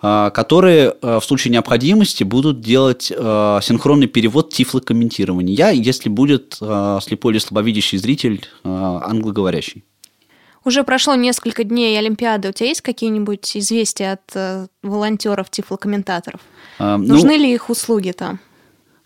а, 0.00 0.30
которые 0.30 0.94
а, 1.02 1.20
в 1.20 1.24
случае 1.24 1.52
необходимости 1.52 2.24
будут 2.24 2.60
делать 2.60 3.04
синхронный 3.04 4.06
перевод 4.06 4.52
тифлокомментирования, 4.52 5.70
если 5.70 6.08
будет 6.08 6.54
слепой 6.54 7.32
или 7.32 7.38
слабовидящий 7.38 7.98
зритель 7.98 8.46
англоговорящий. 8.64 9.84
Уже 10.64 10.84
прошло 10.84 11.14
несколько 11.14 11.64
дней 11.64 11.98
Олимпиады. 11.98 12.48
У 12.48 12.52
тебя 12.52 12.68
есть 12.68 12.82
какие-нибудь 12.82 13.56
известия 13.56 14.12
от 14.12 14.36
э, 14.36 14.66
волонтеров-тифлокомментаторов? 14.82 16.40
А, 16.78 16.98
ну, 16.98 17.14
Нужны 17.14 17.32
ли 17.32 17.52
их 17.52 17.68
услуги 17.68 18.12
там? 18.12 18.38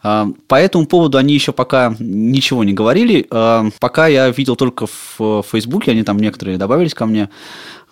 А, 0.02 0.28
По 0.48 0.56
этому 0.56 0.86
поводу 0.86 1.16
они 1.16 1.32
еще 1.32 1.52
пока 1.52 1.94
ничего 1.98 2.62
не 2.62 2.74
говорили. 2.74 3.26
А, 3.30 3.66
Пока 3.80 4.06
я 4.06 4.28
видел 4.30 4.56
только 4.56 4.86
в 4.86 5.16
э, 5.18 5.42
Фейсбуке, 5.50 5.92
они 5.92 6.02
там 6.02 6.18
некоторые 6.18 6.58
добавились 6.58 6.94
ко 6.94 7.06
мне 7.06 7.30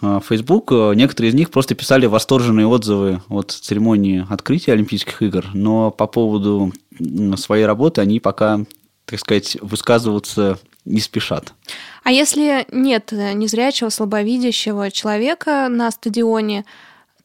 а, 0.03 0.21
в 0.21 0.27
Фейсбук, 0.27 0.71
э, 0.73 0.93
некоторые 0.95 1.31
из 1.31 1.35
них 1.35 1.51
просто 1.51 1.75
писали 1.75 2.05
восторженные 2.05 2.67
отзывы 2.67 3.23
от 3.29 3.51
церемонии 3.51 4.27
открытия 4.29 4.73
Олимпийских 4.73 5.23
игр, 5.23 5.47
но 5.55 5.91
по 5.91 6.07
поводу 6.07 6.73
своей 7.37 7.65
работы 7.65 8.03
они 8.03 8.21
пока, 8.21 8.61
так 9.07 9.21
сказать, 9.21 9.57
высказываться 9.61 10.59
не 10.85 11.01
спешат. 11.01 11.55
А 12.03 12.13
если 12.13 12.67
нет 12.71 13.13
э, 13.13 13.33
незрячего, 13.33 13.89
слабовидящего 13.89 14.91
человека 14.91 15.69
на 15.69 15.91
стадионе, 15.91 16.65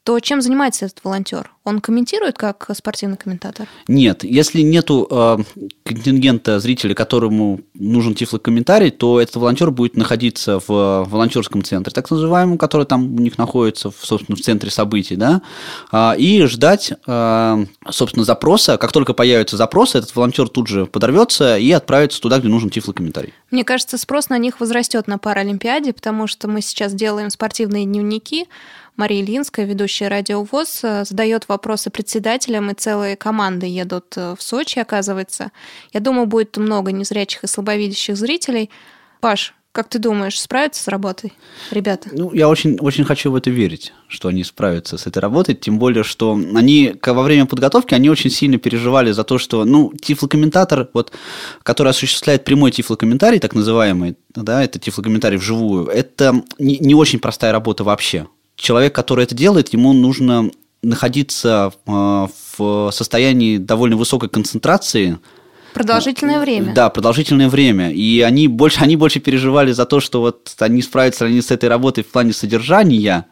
то 0.02 0.18
чем 0.20 0.40
занимается 0.40 0.86
этот 0.86 1.04
волонтер? 1.04 1.50
Он 1.64 1.80
комментирует 1.80 2.38
как 2.38 2.68
спортивный 2.74 3.18
комментатор? 3.18 3.68
Нет, 3.86 4.24
если 4.24 4.62
нету 4.62 5.06
э, 5.10 5.38
контингента 5.84 6.58
зрителей, 6.58 6.94
которому 6.94 7.60
нужен 7.74 8.14
тифлокомментарий, 8.14 8.90
то 8.90 9.20
этот 9.20 9.36
волонтер 9.36 9.70
будет 9.70 9.96
находиться 9.96 10.58
в 10.58 10.70
э, 10.70 11.04
волонтерском 11.04 11.62
центре, 11.62 11.92
так 11.92 12.10
называемом, 12.10 12.56
который 12.56 12.86
там 12.86 13.14
у 13.14 13.18
них 13.20 13.36
находится, 13.36 13.90
в, 13.90 13.96
собственно, 14.02 14.36
в 14.36 14.40
центре 14.40 14.70
событий, 14.70 15.16
да, 15.16 15.42
а, 15.92 16.14
и 16.16 16.44
ждать, 16.44 16.92
э, 17.06 17.66
собственно, 17.90 18.24
запроса. 18.24 18.78
Как 18.78 18.92
только 18.92 19.12
появится 19.12 19.58
запрос, 19.58 19.94
этот 19.94 20.16
волонтер 20.16 20.48
тут 20.48 20.66
же 20.66 20.86
подорвется 20.86 21.58
и 21.58 21.70
отправится 21.72 22.22
туда, 22.22 22.38
где 22.38 22.48
нужен 22.48 22.70
тифлокомментарий. 22.70 23.34
Мне 23.50 23.64
кажется, 23.64 23.98
спрос 23.98 24.30
на 24.30 24.38
них 24.38 24.60
возрастет 24.60 25.06
на 25.08 25.18
Паралимпиаде, 25.18 25.92
потому 25.92 26.26
что 26.26 26.48
мы 26.48 26.62
сейчас 26.62 26.94
делаем 26.94 27.28
спортивные 27.28 27.84
дневники. 27.84 28.46
Мария 29.00 29.22
Ильинская, 29.22 29.64
ведущая 29.64 30.08
радио 30.08 30.44
ВОЗ, 30.44 30.80
э, 30.82 31.04
задает 31.06 31.48
вопросы 31.48 31.88
председателям, 31.88 32.70
и 32.70 32.74
целые 32.74 33.16
команды 33.16 33.64
едут 33.64 34.12
э, 34.16 34.34
в 34.38 34.42
Сочи, 34.42 34.78
оказывается. 34.78 35.52
Я 35.94 36.00
думаю, 36.00 36.26
будет 36.26 36.58
много 36.58 36.92
незрячих 36.92 37.42
и 37.42 37.46
слабовидящих 37.46 38.14
зрителей. 38.14 38.68
Паш, 39.20 39.54
как 39.72 39.88
ты 39.88 39.98
думаешь, 39.98 40.38
справятся 40.38 40.82
с 40.82 40.88
работой 40.88 41.32
ребята? 41.70 42.10
Ну, 42.12 42.34
я 42.34 42.46
очень, 42.46 42.76
очень 42.78 43.04
хочу 43.06 43.30
в 43.30 43.36
это 43.36 43.48
верить, 43.48 43.94
что 44.06 44.28
они 44.28 44.44
справятся 44.44 44.98
с 44.98 45.06
этой 45.06 45.20
работой, 45.20 45.54
тем 45.54 45.78
более, 45.78 46.04
что 46.04 46.34
они 46.34 46.94
во 47.02 47.22
время 47.22 47.46
подготовки, 47.46 47.94
они 47.94 48.10
очень 48.10 48.28
сильно 48.28 48.58
переживали 48.58 49.12
за 49.12 49.24
то, 49.24 49.38
что, 49.38 49.64
ну, 49.64 49.94
тифлокомментатор, 49.94 50.90
вот, 50.92 51.12
который 51.62 51.88
осуществляет 51.88 52.44
прямой 52.44 52.70
тифлокомментарий, 52.70 53.38
так 53.38 53.54
называемый, 53.54 54.18
да, 54.34 54.62
это 54.62 54.78
тифлокомментарий 54.78 55.38
вживую, 55.38 55.86
это 55.86 56.42
не, 56.58 56.76
не 56.76 56.94
очень 56.94 57.18
простая 57.18 57.52
работа 57.52 57.82
вообще. 57.82 58.26
Человек, 58.60 58.94
который 58.94 59.24
это 59.24 59.34
делает, 59.34 59.72
ему 59.72 59.94
нужно 59.94 60.50
находиться 60.82 61.72
э, 61.86 62.26
в 62.58 62.90
состоянии 62.92 63.56
довольно 63.56 63.96
высокой 63.96 64.28
концентрации, 64.28 65.18
Продолжительное 65.72 66.40
время. 66.40 66.74
Да, 66.74 66.90
продолжительное 66.90 67.48
время. 67.48 67.92
И 67.92 68.20
они 68.22 68.48
больше, 68.48 68.80
они 68.80 68.96
больше 68.96 69.20
переживали 69.20 69.70
за 69.70 69.86
то, 69.86 70.00
что 70.00 70.20
вот 70.20 70.52
они 70.58 70.82
справятся 70.82 71.26
они 71.26 71.40
с 71.40 71.52
этой 71.52 71.68
работой 71.68 72.02
в 72.02 72.08
плане 72.08 72.32
содержания. 72.32 73.26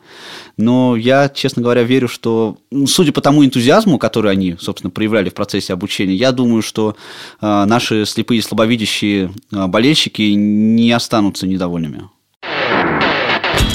Но 0.56 0.94
я, 0.94 1.28
честно 1.28 1.62
говоря, 1.62 1.82
верю, 1.82 2.06
что, 2.06 2.58
ну, 2.70 2.86
судя 2.86 3.10
по 3.10 3.20
тому 3.20 3.44
энтузиазму, 3.44 3.98
который 3.98 4.30
они, 4.30 4.56
собственно, 4.60 4.92
проявляли 4.92 5.30
в 5.30 5.34
процессе 5.34 5.72
обучения, 5.72 6.14
я 6.14 6.30
думаю, 6.30 6.62
что 6.62 6.94
э, 7.40 7.64
наши 7.66 8.06
слепые 8.06 8.38
и 8.38 8.42
слабовидящие 8.42 9.32
э, 9.52 9.66
болельщики 9.66 10.22
не 10.22 10.92
останутся 10.92 11.48
недовольными. 11.48 12.08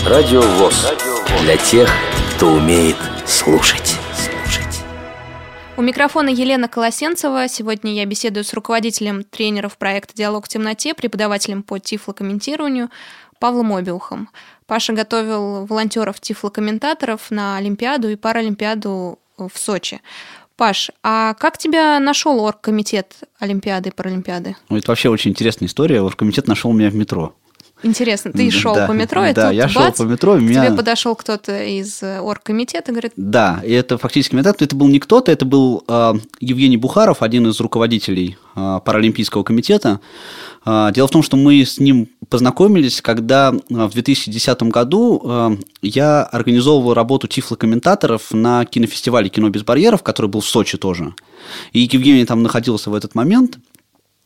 Радио 0.05 0.41
ВОЗ. 0.41 1.12
Для 1.41 1.57
тех, 1.57 1.89
кто 2.35 2.53
умеет 2.53 2.95
слушать. 3.25 3.97
У 5.75 5.81
микрофона 5.81 6.29
Елена 6.29 6.67
Колосенцева. 6.67 7.47
Сегодня 7.49 7.93
я 7.93 8.05
беседую 8.05 8.43
с 8.43 8.53
руководителем 8.53 9.23
тренеров 9.23 9.77
проекта 9.77 10.13
«Диалог 10.15 10.45
в 10.45 10.47
темноте», 10.47 10.93
преподавателем 10.93 11.63
по 11.63 11.79
тифлокомментированию 11.79 12.89
Павлом 13.39 13.73
Обиухом. 13.73 14.29
Паша 14.67 14.93
готовил 14.93 15.65
волонтеров-тифлокомментаторов 15.65 17.31
на 17.31 17.57
Олимпиаду 17.57 18.09
и 18.09 18.15
Паралимпиаду 18.15 19.19
в 19.37 19.51
Сочи. 19.55 20.01
Паш, 20.55 20.91
а 21.01 21.33
как 21.33 21.57
тебя 21.57 21.99
нашел 21.99 22.39
оргкомитет 22.41 23.15
Олимпиады 23.39 23.89
и 23.89 23.91
Паралимпиады? 23.91 24.55
Ну, 24.69 24.77
это 24.77 24.91
вообще 24.91 25.09
очень 25.09 25.31
интересная 25.31 25.67
история. 25.67 26.01
Оргкомитет 26.01 26.47
нашел 26.47 26.71
меня 26.71 26.89
в 26.89 26.95
метро. 26.95 27.35
Интересно, 27.83 28.31
ты 28.31 28.49
шел 28.49 28.73
да, 28.73 28.87
по 28.87 28.93
метро, 28.93 29.25
и 29.25 29.33
да, 29.33 29.47
тут 29.47 29.55
я 29.55 29.67
шел 29.67 29.83
бац, 29.83 29.97
по 29.97 30.03
метро, 30.03 30.37
и 30.37 30.39
к 30.39 30.41
меня... 30.41 30.65
тебе 30.65 30.75
подошел 30.75 31.15
кто-то 31.15 31.63
из 31.63 32.01
э, 32.01 32.19
оргкомитета 32.19 32.91
говорит, 32.91 33.11
Да, 33.17 33.61
и 33.63 33.71
это 33.71 33.97
фактически 33.97 34.31
комитет. 34.31 34.61
Это 34.61 34.75
был 34.75 34.87
не 34.87 34.99
кто-то, 34.99 35.31
это 35.31 35.45
был 35.45 35.83
э, 35.87 36.13
Евгений 36.39 36.77
Бухаров, 36.77 37.21
один 37.21 37.47
из 37.47 37.59
руководителей 37.59 38.37
э, 38.55 38.79
Паралимпийского 38.83 39.43
комитета. 39.43 39.99
Э, 40.65 40.91
дело 40.93 41.07
в 41.07 41.11
том, 41.11 41.23
что 41.23 41.35
мы 41.35 41.63
с 41.65 41.79
ним 41.79 42.07
познакомились, 42.29 43.01
когда 43.01 43.53
э, 43.53 43.85
в 43.85 43.91
2010 43.91 44.63
году 44.63 45.21
э, 45.23 45.57
я 45.81 46.23
организовывал 46.23 46.93
работу 46.93 47.27
тифлокомментаторов 47.27 48.31
на 48.31 48.63
кинофестивале 48.65 49.29
«Кино 49.29 49.49
без 49.49 49.63
барьеров», 49.63 50.03
который 50.03 50.27
был 50.27 50.39
в 50.39 50.47
Сочи 50.47 50.77
тоже. 50.77 51.13
И 51.73 51.81
Евгений 51.81 52.25
там 52.25 52.43
находился 52.43 52.89
в 52.89 52.95
этот 52.95 53.13
момент– 53.13 53.57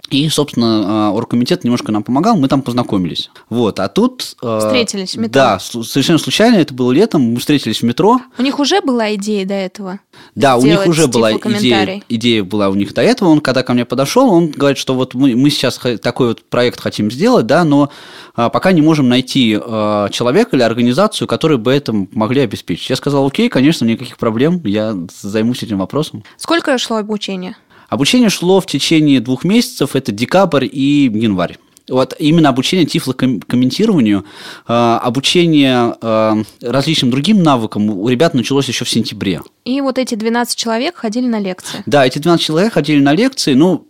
и, 0.09 0.29
собственно, 0.29 1.09
э, 1.11 1.15
оргкомитет 1.15 1.63
немножко 1.63 1.91
нам 1.91 2.03
помогал, 2.03 2.37
мы 2.37 2.47
там 2.47 2.61
познакомились. 2.61 3.29
Вот, 3.49 3.79
а 3.79 3.87
тут... 3.87 4.35
э, 4.41 4.59
Встретились 4.59 5.15
в 5.15 5.19
метро. 5.19 5.41
Да, 5.41 5.59
совершенно 5.59 6.19
случайно, 6.19 6.55
это 6.55 6.73
было 6.73 6.91
летом, 6.91 7.21
мы 7.21 7.39
встретились 7.39 7.81
в 7.81 7.83
метро. 7.83 8.19
У 8.37 8.41
них 8.41 8.59
уже 8.59 8.81
была 8.81 9.13
идея 9.15 9.45
до 9.45 9.53
этого? 9.53 9.99
Да, 10.35 10.57
у 10.57 10.63
них 10.63 10.85
уже 10.87 11.07
была 11.07 11.33
идея, 11.33 12.01
идея 12.09 12.43
была 12.43 12.69
у 12.69 12.75
них 12.75 12.93
до 12.93 13.01
этого. 13.01 13.29
Он, 13.29 13.41
когда 13.41 13.63
ко 13.63 13.73
мне 13.73 13.85
подошел, 13.85 14.29
он 14.31 14.49
говорит, 14.49 14.77
что 14.77 14.93
вот 14.93 15.13
мы, 15.13 15.35
мы 15.35 15.49
сейчас 15.49 15.79
такой 16.01 16.29
вот 16.29 16.43
проект 16.49 16.79
хотим 16.79 17.11
сделать, 17.11 17.45
да, 17.45 17.63
но 17.63 17.89
а, 18.35 18.49
пока 18.49 18.71
не 18.71 18.81
можем 18.81 19.09
найти 19.09 19.57
а, 19.59 20.09
человека 20.09 20.55
или 20.55 20.63
организацию, 20.63 21.27
которые 21.27 21.57
бы 21.57 21.71
это 21.73 21.93
могли 22.11 22.41
обеспечить. 22.41 22.89
Я 22.89 22.95
сказал, 22.95 23.25
окей, 23.27 23.49
конечно, 23.49 23.85
никаких 23.85 24.17
проблем, 24.17 24.61
я 24.63 24.95
займусь 25.21 25.63
этим 25.63 25.79
вопросом. 25.79 26.23
Сколько 26.37 26.77
шло 26.77 26.97
обучение? 26.97 27.57
Обучение 27.89 28.29
шло 28.29 28.59
в 28.59 28.65
течение 28.65 29.21
двух 29.21 29.43
месяцев, 29.43 29.95
это 29.95 30.11
декабрь 30.11 30.67
и 30.69 31.09
январь. 31.13 31.57
Вот 31.89 32.15
именно 32.19 32.49
обучение 32.49 32.85
тифлокомментированию, 32.85 34.25
а, 34.67 34.99
обучение 34.99 35.95
а, 36.01 36.37
различным 36.61 37.11
другим 37.11 37.41
навыкам 37.41 37.89
у 37.89 38.09
ребят 38.09 38.33
началось 38.33 38.67
еще 38.67 38.83
в 38.83 38.89
сентябре. 38.89 39.41
И 39.63 39.79
вот 39.79 39.97
эти 39.97 40.15
12 40.15 40.57
человек 40.57 40.97
ходили 40.97 41.27
на 41.27 41.39
лекции? 41.39 41.83
Да, 41.85 42.05
эти 42.05 42.19
12 42.19 42.45
человек 42.45 42.73
ходили 42.73 42.99
на 42.99 43.13
лекции, 43.13 43.53
ну... 43.53 43.85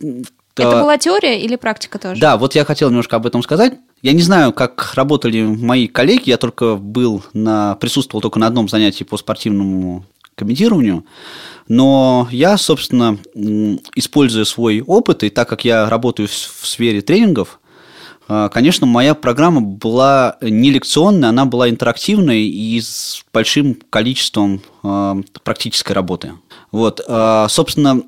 Это 0.56 0.82
была 0.82 0.98
теория 0.98 1.40
или 1.40 1.56
практика 1.56 2.00
тоже? 2.00 2.20
Да, 2.20 2.36
вот 2.36 2.56
я 2.56 2.66
хотел 2.66 2.90
немножко 2.90 3.16
об 3.16 3.28
этом 3.28 3.44
сказать. 3.44 3.74
Я 4.02 4.14
не 4.14 4.24
знаю, 4.24 4.54
как 4.54 4.94
работали 4.96 5.44
мои 5.44 5.88
коллеги, 5.88 6.30
я 6.30 6.38
только 6.38 6.76
был 6.76 7.24
на, 7.34 7.76
присутствовал 7.76 8.22
только 8.22 8.40
на 8.40 8.48
одном 8.48 8.68
занятии 8.68 9.04
по 9.04 9.18
спортивному 9.18 10.04
комментированию. 10.34 11.04
Но 11.68 12.28
я, 12.32 12.58
собственно, 12.58 13.18
используя 13.96 14.46
свой 14.46 14.82
опыт, 14.82 15.24
и 15.24 15.30
так 15.30 15.50
как 15.50 15.66
я 15.66 15.90
работаю 15.90 16.28
в 16.30 16.68
сфере 16.68 17.02
тренингов, 17.02 17.60
а, 18.28 18.50
Конечно, 18.50 18.86
моя 18.86 19.16
программа 19.16 19.62
была 19.62 20.38
не 20.42 20.72
лекционная, 20.72 21.30
она 21.30 21.46
была 21.46 21.70
интерактивной 21.70 22.44
и 22.44 22.80
с 22.82 23.24
большим 23.34 23.78
количеством 23.90 24.62
а, 24.84 25.18
практической 25.44 25.94
работы. 25.94 26.34
Вот, 26.72 27.02
а, 27.08 27.48
собственно, 27.48 28.04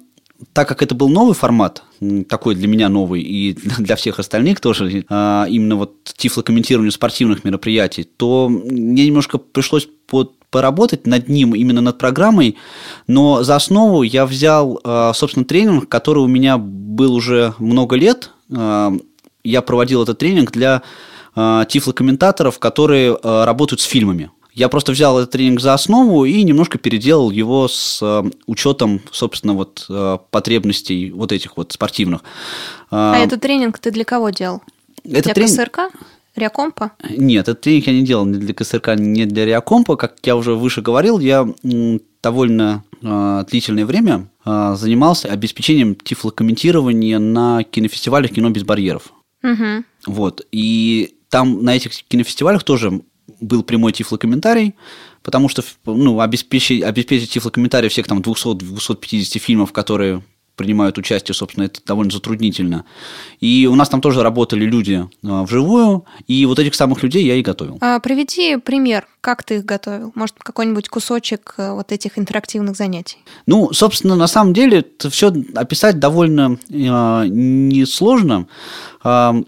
так 0.54 0.68
как 0.68 0.84
это 0.84 0.96
был 0.96 1.10
новый 1.10 1.36
формат, 1.36 1.84
такой 2.28 2.56
для 2.56 2.68
меня 2.68 2.90
новый 2.90 3.22
и 3.22 3.54
для 3.78 3.96
всех 3.96 4.20
остальных 4.20 4.60
тоже, 4.60 4.90
именно 5.10 5.76
вот 5.76 6.04
тифлокомментирование 6.04 6.92
спортивных 6.92 7.44
мероприятий, 7.44 8.04
то 8.04 8.50
мне 8.50 9.06
немножко 9.06 9.38
пришлось 9.38 9.88
под 10.08 10.39
поработать 10.52 11.06
над 11.06 11.30
ним, 11.30 11.54
именно 11.54 11.82
над 11.82 11.98
программой, 11.98 12.58
но 13.08 13.44
за 13.44 13.56
основу 13.56 14.04
я 14.04 14.26
взял, 14.26 14.80
э, 14.84 15.12
собственно, 15.14 15.46
тренинг, 15.46 15.88
который 15.88 16.24
у 16.24 16.28
меня 16.28 16.58
был 16.58 17.14
уже 17.14 17.54
много 17.60 17.96
лет. 17.96 18.32
Э, 18.56 18.92
я 19.44 19.62
проводил 19.62 20.04
этот 20.04 20.18
тренинг 20.18 20.52
для 20.52 20.82
э, 21.36 21.66
тифлокомментаторов, 21.70 22.60
которые 22.60 23.18
работают 23.22 23.82
с 23.82 23.86
фильмами. 23.86 24.32
Я 24.54 24.68
просто 24.68 24.92
взял 24.92 25.18
этот 25.18 25.32
тренинг 25.32 25.62
за 25.62 25.74
основу 25.74 26.26
и 26.26 26.44
немножко 26.44 26.78
переделал 26.78 27.30
его 27.30 27.68
с 27.68 28.04
учетом, 28.46 29.02
собственно, 29.12 29.54
вот 29.54 29.88
потребностей 30.32 31.12
вот 31.12 31.32
этих 31.32 31.56
вот 31.56 31.72
спортивных. 31.72 32.24
А 32.90 33.18
этот 33.18 33.42
тренинг 33.42 33.80
ты 33.80 33.92
для 33.92 34.04
кого 34.04 34.32
делал? 34.32 34.62
Это 35.06 35.22
для 35.22 35.34
тренинг... 35.34 35.52
КСРК? 35.52 35.80
Реакомпа? 36.40 36.92
Нет, 37.10 37.48
этот 37.48 37.62
тренинг 37.62 37.88
я 37.88 37.94
не 37.94 38.04
делал 38.04 38.26
ни 38.26 38.38
для 38.38 38.54
КСРК, 38.54 38.96
ни 38.98 39.26
для 39.26 39.46
Реакомпа. 39.46 39.96
Как 39.96 40.16
я 40.24 40.36
уже 40.36 40.56
выше 40.56 40.82
говорил, 40.82 41.20
я 41.20 41.48
довольно 42.24 42.84
э, 43.02 43.46
длительное 43.50 43.86
время 43.86 44.30
э, 44.46 44.76
занимался 44.76 45.30
обеспечением 45.30 45.96
тифлокомментирования 45.96 47.20
на 47.20 47.64
кинофестивалях 47.64 48.32
«Кино 48.32 48.50
без 48.50 48.64
барьеров». 48.64 49.14
Угу. 49.44 49.84
Вот. 50.08 50.46
И 50.52 51.16
там 51.30 51.64
на 51.64 51.76
этих 51.76 51.92
кинофестивалях 52.08 52.64
тоже 52.64 53.02
был 53.40 53.64
прямой 53.64 53.94
тифлокомментарий, 53.94 54.76
потому 55.24 55.50
что 55.50 55.64
ну, 55.86 56.20
обеспечить, 56.20 56.84
обеспечить 56.84 57.32
тифлокомментарий 57.32 57.90
всех 57.90 58.08
там 58.08 58.20
200-250 58.20 59.40
фильмов, 59.40 59.72
которые 59.72 60.24
принимают 60.60 60.98
участие, 60.98 61.34
собственно, 61.34 61.64
это 61.64 61.80
довольно 61.86 62.12
затруднительно. 62.12 62.84
И 63.40 63.66
у 63.72 63.76
нас 63.76 63.88
там 63.88 64.02
тоже 64.02 64.22
работали 64.24 64.66
люди 64.66 65.08
а, 65.24 65.44
вживую, 65.44 66.04
и 66.28 66.46
вот 66.46 66.60
этих 66.60 66.76
самых 66.76 67.02
людей 67.02 67.26
я 67.26 67.36
и 67.36 67.42
готовил. 67.42 67.78
А, 67.80 68.00
приведи 68.02 68.58
пример, 68.58 69.08
как 69.22 69.44
ты 69.44 69.56
их 69.56 69.66
готовил? 69.66 70.12
Может, 70.16 70.36
какой-нибудь 70.38 70.90
кусочек 70.90 71.54
э, 71.58 71.72
вот 71.72 71.94
этих 71.94 72.20
интерактивных 72.20 72.76
занятий? 72.76 73.20
Ну, 73.46 73.72
собственно, 73.72 74.18
на 74.18 74.28
самом 74.28 74.54
деле, 74.54 74.80
это 74.80 75.10
все 75.10 75.34
описать 75.56 75.98
довольно 75.98 76.58
э, 76.70 76.74
несложно. 76.74 78.48
Э, 79.06 79.42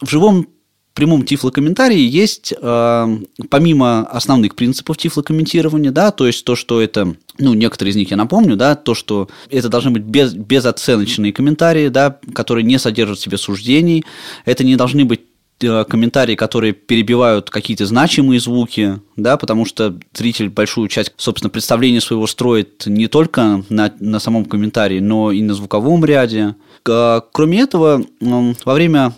в 0.00 0.10
живом 0.10 0.48
прямом 0.96 1.24
тифлокомментарии 1.24 2.00
есть, 2.00 2.54
э, 2.58 3.18
помимо 3.50 4.00
основных 4.06 4.56
принципов 4.56 4.96
тифлокомментирования, 4.96 5.92
да, 5.92 6.10
то 6.10 6.26
есть 6.26 6.44
то, 6.44 6.56
что 6.56 6.80
это, 6.80 7.14
ну, 7.38 7.54
некоторые 7.54 7.92
из 7.92 7.96
них 7.96 8.10
я 8.10 8.16
напомню, 8.16 8.56
да, 8.56 8.74
то, 8.74 8.94
что 8.94 9.28
это 9.50 9.68
должны 9.68 9.90
быть 9.90 10.02
без, 10.02 10.32
безоценочные 10.32 11.34
комментарии, 11.34 11.88
да, 11.88 12.18
которые 12.34 12.64
не 12.64 12.78
содержат 12.78 13.18
в 13.18 13.22
себе 13.22 13.36
суждений, 13.36 14.04
это 14.46 14.64
не 14.64 14.74
должны 14.76 15.04
быть 15.04 15.20
э, 15.60 15.84
комментарии, 15.84 16.34
которые 16.34 16.72
перебивают 16.72 17.50
какие-то 17.50 17.84
значимые 17.84 18.40
звуки, 18.40 18.98
да, 19.16 19.36
потому 19.36 19.66
что 19.66 19.98
зритель 20.14 20.48
большую 20.48 20.88
часть, 20.88 21.12
собственно, 21.18 21.50
представления 21.50 22.00
своего 22.00 22.26
строит 22.26 22.84
не 22.86 23.06
только 23.06 23.62
на, 23.68 23.92
на 24.00 24.18
самом 24.18 24.46
комментарии, 24.46 25.00
но 25.00 25.30
и 25.30 25.42
на 25.42 25.52
звуковом 25.52 26.06
ряде. 26.06 26.56
Кроме 26.82 27.60
этого, 27.60 28.02
во 28.20 28.74
время 28.74 29.12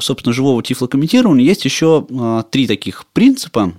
собственно, 0.00 0.32
живого 0.32 0.62
тифлокомментирования 0.62 1.44
есть 1.44 1.64
еще 1.64 2.06
а, 2.10 2.42
три 2.44 2.66
таких 2.66 3.06
принципа 3.12 3.74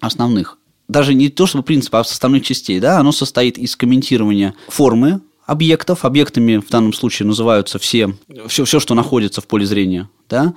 основных. 0.00 0.58
даже 0.88 1.14
не 1.14 1.28
то 1.28 1.46
чтобы 1.46 1.64
принцип, 1.64 1.94
а 1.94 2.04
составных 2.04 2.44
частей, 2.44 2.80
да, 2.80 2.98
оно 2.98 3.12
состоит 3.12 3.58
из 3.58 3.74
комментирования 3.76 4.54
формы 4.68 5.20
объектов. 5.46 6.04
Объектами 6.04 6.58
в 6.58 6.68
данном 6.68 6.92
случае 6.92 7.26
называются 7.26 7.78
все, 7.78 8.14
все, 8.48 8.64
все 8.64 8.80
что 8.80 8.94
находится 8.94 9.40
в 9.40 9.46
поле 9.46 9.66
зрения, 9.66 10.08
да, 10.28 10.54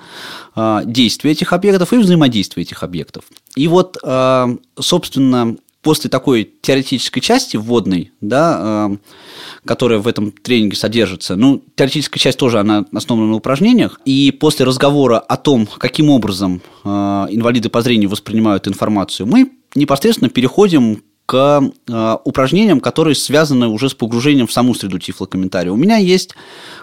а, 0.55 0.83
действия 0.83 1.31
этих 1.31 1.53
объектов 1.53 1.93
и 1.93 1.97
взаимодействия 1.97 2.63
этих 2.63 2.83
объектов. 2.83 3.25
И 3.55 3.67
вот, 3.67 3.97
а, 4.03 4.49
собственно, 4.79 5.57
после 5.87 6.09
такой 6.09 6.51
теоретической 6.59 7.21
части 7.21 7.55
вводной, 7.55 8.11
да, 8.19 8.57
а, 8.59 8.97
которая 9.63 9.99
в 9.99 10.07
этом 10.09 10.33
тренинге 10.33 10.75
содержится, 10.75 11.37
ну, 11.37 11.63
теоретическая 11.75 12.19
часть 12.19 12.37
тоже, 12.37 12.59
она 12.59 12.83
основана 12.91 13.29
на 13.29 13.35
упражнениях, 13.37 14.01
и 14.03 14.35
после 14.37 14.65
разговора 14.65 15.17
о 15.17 15.37
том, 15.37 15.65
каким 15.65 16.09
образом 16.09 16.61
инвалиды 16.83 17.69
по 17.69 17.81
зрению 17.81 18.09
воспринимают 18.09 18.67
информацию, 18.67 19.27
мы 19.27 19.49
непосредственно 19.75 20.29
переходим 20.29 21.03
к 21.27 21.61
э, 21.89 22.17
упражнениям, 22.23 22.79
которые 22.79 23.13
связаны 23.13 23.67
уже 23.67 23.89
с 23.89 23.93
погружением 23.93 24.47
в 24.47 24.53
саму 24.53 24.73
среду 24.73 24.97
тифлокомментария. 24.97 25.73
У 25.73 25.75
меня 25.75 25.97
есть 25.97 26.33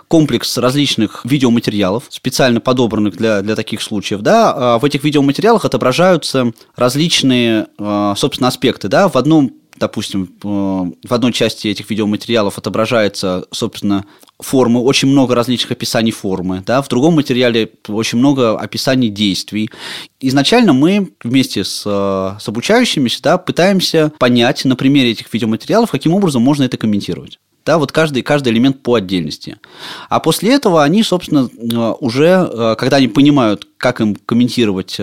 комплекс 0.06 0.58
различных 0.58 1.24
видеоматериалов, 1.24 2.04
специально 2.10 2.60
подобранных 2.60 3.16
для, 3.16 3.40
для 3.40 3.56
таких 3.56 3.80
случаев. 3.80 4.20
Да? 4.20 4.52
А 4.54 4.78
в 4.78 4.84
этих 4.84 5.02
видеоматериалах 5.02 5.64
отображаются 5.64 6.52
различные, 6.76 7.68
э, 7.78 8.14
собственно, 8.18 8.48
аспекты. 8.48 8.88
Да? 8.88 9.08
В 9.08 9.16
одном 9.16 9.50
допустим, 9.76 10.24
э, 10.42 10.46
в 10.46 11.12
одной 11.12 11.32
части 11.32 11.68
этих 11.68 11.90
видеоматериалов 11.90 12.58
отображается, 12.58 13.46
собственно, 13.50 14.04
формы, 14.38 14.80
очень 14.80 15.08
много 15.08 15.34
различных 15.34 15.72
описаний 15.72 16.12
формы, 16.12 16.62
да, 16.66 16.82
в 16.82 16.88
другом 16.88 17.14
материале 17.14 17.70
очень 17.88 18.18
много 18.18 18.58
описаний 18.58 19.08
действий. 19.08 19.70
Изначально 20.20 20.72
мы 20.72 21.12
вместе 21.22 21.64
с, 21.64 21.82
э, 21.86 22.40
с 22.40 22.48
обучающимися 22.48 23.22
да, 23.22 23.38
пытаемся 23.38 24.12
понять 24.18 24.64
на 24.64 24.76
примере 24.76 25.12
этих 25.12 25.32
видеоматериалов, 25.32 25.90
каким 25.90 26.14
образом 26.14 26.42
можно 26.42 26.64
это 26.64 26.76
комментировать. 26.76 27.38
Да, 27.64 27.78
вот 27.78 27.92
каждый, 27.92 28.22
каждый 28.22 28.52
элемент 28.52 28.82
по 28.82 28.94
отдельности. 28.94 29.56
А 30.10 30.20
после 30.20 30.52
этого 30.52 30.84
они, 30.84 31.02
собственно, 31.02 31.48
э, 31.56 31.94
уже, 32.00 32.76
когда 32.76 32.98
они 32.98 33.08
понимают, 33.08 33.66
как 33.78 34.00
им 34.00 34.16
комментировать 34.16 35.00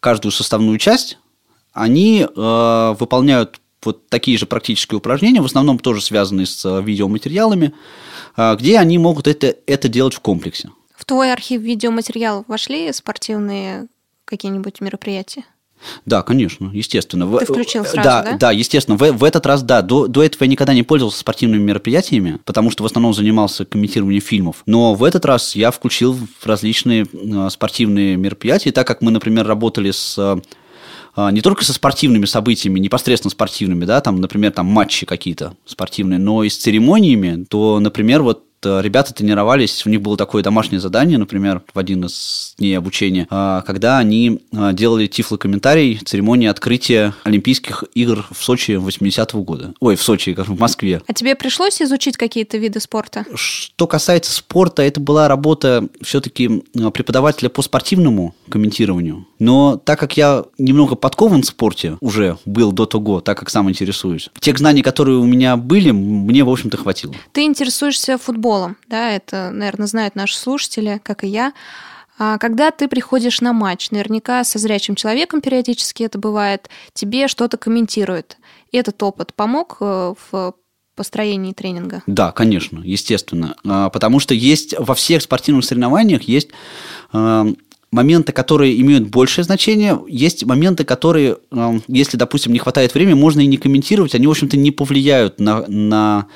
каждую 0.00 0.32
составную 0.32 0.78
часть, 0.78 1.18
они 1.72 2.26
выполняют 2.34 3.59
вот 3.84 4.08
такие 4.08 4.38
же 4.38 4.46
практические 4.46 4.98
упражнения, 4.98 5.40
в 5.40 5.46
основном 5.46 5.78
тоже 5.78 6.00
связанные 6.00 6.46
с 6.46 6.64
э, 6.64 6.82
видеоматериалами, 6.82 7.72
э, 8.36 8.56
где 8.56 8.78
они 8.78 8.98
могут 8.98 9.26
это, 9.26 9.54
это 9.66 9.88
делать 9.88 10.14
в 10.14 10.20
комплексе. 10.20 10.70
В 10.94 11.04
твой 11.04 11.32
архив 11.32 11.62
видеоматериалов 11.62 12.44
вошли 12.46 12.92
спортивные 12.92 13.86
какие-нибудь 14.24 14.80
мероприятия? 14.80 15.44
Да, 16.04 16.22
конечно, 16.22 16.70
естественно. 16.72 17.26
Ты 17.38 17.46
включил 17.46 17.84
сразу, 17.84 18.06
да? 18.06 18.22
Да, 18.22 18.36
да 18.36 18.50
естественно. 18.50 18.96
В, 18.96 19.12
в 19.12 19.24
этот 19.24 19.46
раз, 19.46 19.62
да. 19.62 19.82
До, 19.82 20.06
до 20.06 20.22
этого 20.22 20.44
я 20.44 20.50
никогда 20.50 20.74
не 20.74 20.82
пользовался 20.82 21.18
спортивными 21.18 21.62
мероприятиями, 21.62 22.38
потому 22.44 22.70
что 22.70 22.82
в 22.82 22.86
основном 22.86 23.14
занимался 23.14 23.64
комментированием 23.64 24.20
фильмов. 24.20 24.62
Но 24.66 24.94
в 24.94 25.02
этот 25.04 25.24
раз 25.24 25.54
я 25.56 25.70
включил 25.70 26.14
в 26.14 26.46
различные 26.46 27.06
э, 27.10 27.48
спортивные 27.50 28.16
мероприятия, 28.16 28.72
так 28.72 28.86
как 28.86 29.00
мы, 29.00 29.10
например, 29.10 29.46
работали 29.46 29.90
с 29.90 30.16
а, 30.18 30.40
не 31.16 31.40
только 31.40 31.64
со 31.64 31.72
спортивными 31.72 32.24
событиями, 32.24 32.78
непосредственно 32.78 33.30
спортивными, 33.30 33.84
да, 33.84 34.00
там, 34.00 34.20
например, 34.20 34.52
там 34.52 34.66
матчи 34.66 35.06
какие-то 35.06 35.56
спортивные, 35.64 36.18
но 36.18 36.44
и 36.44 36.48
с 36.48 36.56
церемониями, 36.56 37.44
то, 37.44 37.80
например, 37.80 38.22
вот 38.22 38.44
ребята 38.64 39.14
тренировались, 39.14 39.86
у 39.86 39.90
них 39.90 40.02
было 40.02 40.16
такое 40.16 40.42
домашнее 40.42 40.80
задание, 40.80 41.18
например, 41.18 41.62
в 41.72 41.78
один 41.78 42.04
из 42.04 42.54
дней 42.58 42.76
обучения, 42.76 43.26
э, 43.30 43.62
когда 43.66 43.98
они 43.98 44.40
э, 44.52 44.70
делали 44.72 45.06
тифлокомментарий 45.06 45.98
церемонии 46.04 46.48
открытия 46.48 47.14
Олимпийских 47.24 47.84
игр 47.94 48.26
в 48.30 48.42
Сочи 48.42 48.72
80-го 48.72 49.42
года. 49.42 49.74
Ой, 49.80 49.96
в 49.96 50.02
Сочи, 50.02 50.34
в 50.36 50.60
Москве. 50.60 51.02
А 51.06 51.14
тебе 51.14 51.34
пришлось 51.34 51.80
изучить 51.80 52.16
какие-то 52.16 52.58
виды 52.58 52.80
спорта? 52.80 53.24
Что 53.34 53.86
касается 53.86 54.32
спорта, 54.32 54.82
это 54.82 55.00
была 55.00 55.28
работа 55.28 55.88
все-таки 56.02 56.62
преподавателя 56.92 57.48
по 57.48 57.62
спортивному 57.62 58.34
комментированию. 58.48 59.26
Но 59.38 59.76
так 59.76 59.98
как 59.98 60.16
я 60.16 60.44
немного 60.58 60.96
подкован 60.96 61.42
в 61.42 61.46
спорте 61.46 61.96
уже 62.00 62.36
был 62.44 62.72
до 62.72 62.86
того, 62.86 63.20
так 63.20 63.38
как 63.38 63.48
сам 63.48 63.70
интересуюсь, 63.70 64.28
тех 64.38 64.58
знаний, 64.58 64.82
которые 64.82 65.18
у 65.18 65.24
меня 65.24 65.56
были, 65.56 65.90
мне, 65.90 66.44
в 66.44 66.50
общем-то, 66.50 66.76
хватило. 66.76 67.14
Ты 67.32 67.44
интересуешься 67.44 68.18
футболом? 68.18 68.49
Футболом, 68.50 68.76
да, 68.88 69.12
это, 69.12 69.50
наверное, 69.52 69.86
знают 69.86 70.16
наши 70.16 70.36
слушатели, 70.36 71.00
как 71.04 71.24
и 71.24 71.28
я. 71.28 71.52
А 72.18 72.36
когда 72.38 72.70
ты 72.70 72.88
приходишь 72.88 73.40
на 73.40 73.52
матч, 73.52 73.90
наверняка 73.90 74.44
со 74.44 74.58
зрячим 74.58 74.94
человеком 74.94 75.40
периодически 75.40 76.02
это 76.02 76.18
бывает, 76.18 76.68
тебе 76.92 77.28
что-то 77.28 77.56
комментирует. 77.56 78.36
Этот 78.72 79.02
опыт 79.02 79.32
помог 79.34 79.78
э, 79.80 80.14
в 80.30 80.54
построении 80.96 81.52
тренинга? 81.52 82.02
Да, 82.06 82.32
конечно, 82.32 82.80
естественно. 82.84 83.54
А, 83.64 83.88
потому 83.88 84.20
что 84.20 84.34
есть 84.34 84.74
во 84.76 84.94
всех 84.94 85.22
спортивных 85.22 85.64
соревнованиях 85.64 86.22
есть 86.22 86.48
а, 87.12 87.46
моменты, 87.92 88.32
которые 88.32 88.78
имеют 88.80 89.08
большее 89.08 89.44
значение, 89.44 89.98
есть 90.08 90.44
моменты, 90.44 90.84
которые, 90.84 91.38
если, 91.88 92.16
допустим, 92.16 92.52
не 92.52 92.58
хватает 92.58 92.94
времени, 92.94 93.14
можно 93.14 93.40
и 93.40 93.46
не 93.46 93.56
комментировать, 93.56 94.14
они, 94.14 94.26
в 94.26 94.30
общем-то, 94.30 94.56
не 94.56 94.70
повлияют 94.70 95.40
на, 95.40 95.64
на 95.66 96.26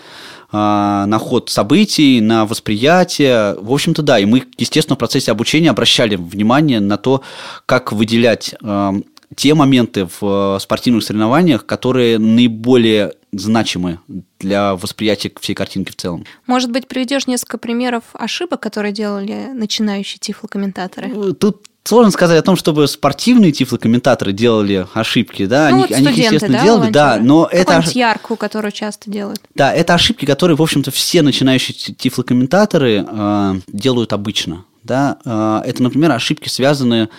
на 0.55 1.19
ход 1.19 1.51
событий, 1.51 2.21
на 2.21 2.47
восприятие. 2.47 3.55
В 3.61 3.73
общем-то, 3.73 4.03
да, 4.03 4.19
и 4.19 4.25
мы, 4.25 4.45
естественно, 4.57 4.95
в 4.95 4.99
процессе 4.99 5.33
обучения 5.33 5.71
обращали 5.71 6.17
внимание 6.17 6.81
на 6.81 6.97
то, 6.97 7.23
как 7.67 7.93
выделять 7.93 8.55
а, 8.63 8.95
те 9.35 9.55
моменты 9.55 10.09
в 10.21 10.59
спортивных 10.61 11.03
соревнованиях, 11.03 11.67
которые 11.67 12.19
наиболее 12.19 13.13
значимы 13.33 13.99
для 14.39 14.77
восприятия 14.77 15.33
всей 15.41 15.55
картинки 15.55 15.91
в 15.91 15.97
целом. 15.97 16.25
Может 16.47 16.71
быть, 16.71 16.87
приведешь 16.87 17.27
несколько 17.27 17.59
примеров 17.59 18.05
ошибок, 18.13 18.61
которые 18.61 18.93
делали 18.93 19.49
начинающие 19.53 20.19
тифлокомментаторы? 20.21 21.35
Тут 21.35 21.67
Сложно 21.87 22.11
сказать 22.13 22.39
о 22.39 22.43
том, 22.43 22.57
чтобы 22.57 22.89
спортивные 22.89 23.53
тифлокомментаторы 23.53 24.33
делали 24.33 24.87
ошибки, 24.95 25.45
да, 25.45 25.69
ну, 25.69 25.75
они, 25.75 25.83
вот 25.83 25.93
они 25.93 26.07
их, 26.07 26.17
естественно, 26.17 26.59
да, 26.59 26.65
делали, 26.65 26.91
да, 26.91 27.19
но 27.21 27.47
это... 27.53 27.77
Ош... 27.77 27.91
яркую, 27.91 28.39
которую 28.39 28.73
часто 28.73 29.11
делают. 29.11 29.41
Да, 29.55 29.71
это 29.71 29.93
ошибки, 29.93 30.25
которые, 30.25 30.57
в 30.57 30.63
общем-то, 30.63 30.91
все 30.91 31.21
начинающие 31.21 31.77
тифлокомментаторы 31.95 33.05
э, 33.07 33.55
делают 33.69 34.15
обычно, 34.15 34.65
да, 34.83 35.19
э, 35.27 35.61
это, 35.67 35.83
например, 35.83 36.13
ошибки, 36.13 36.49
связанные 36.49 37.11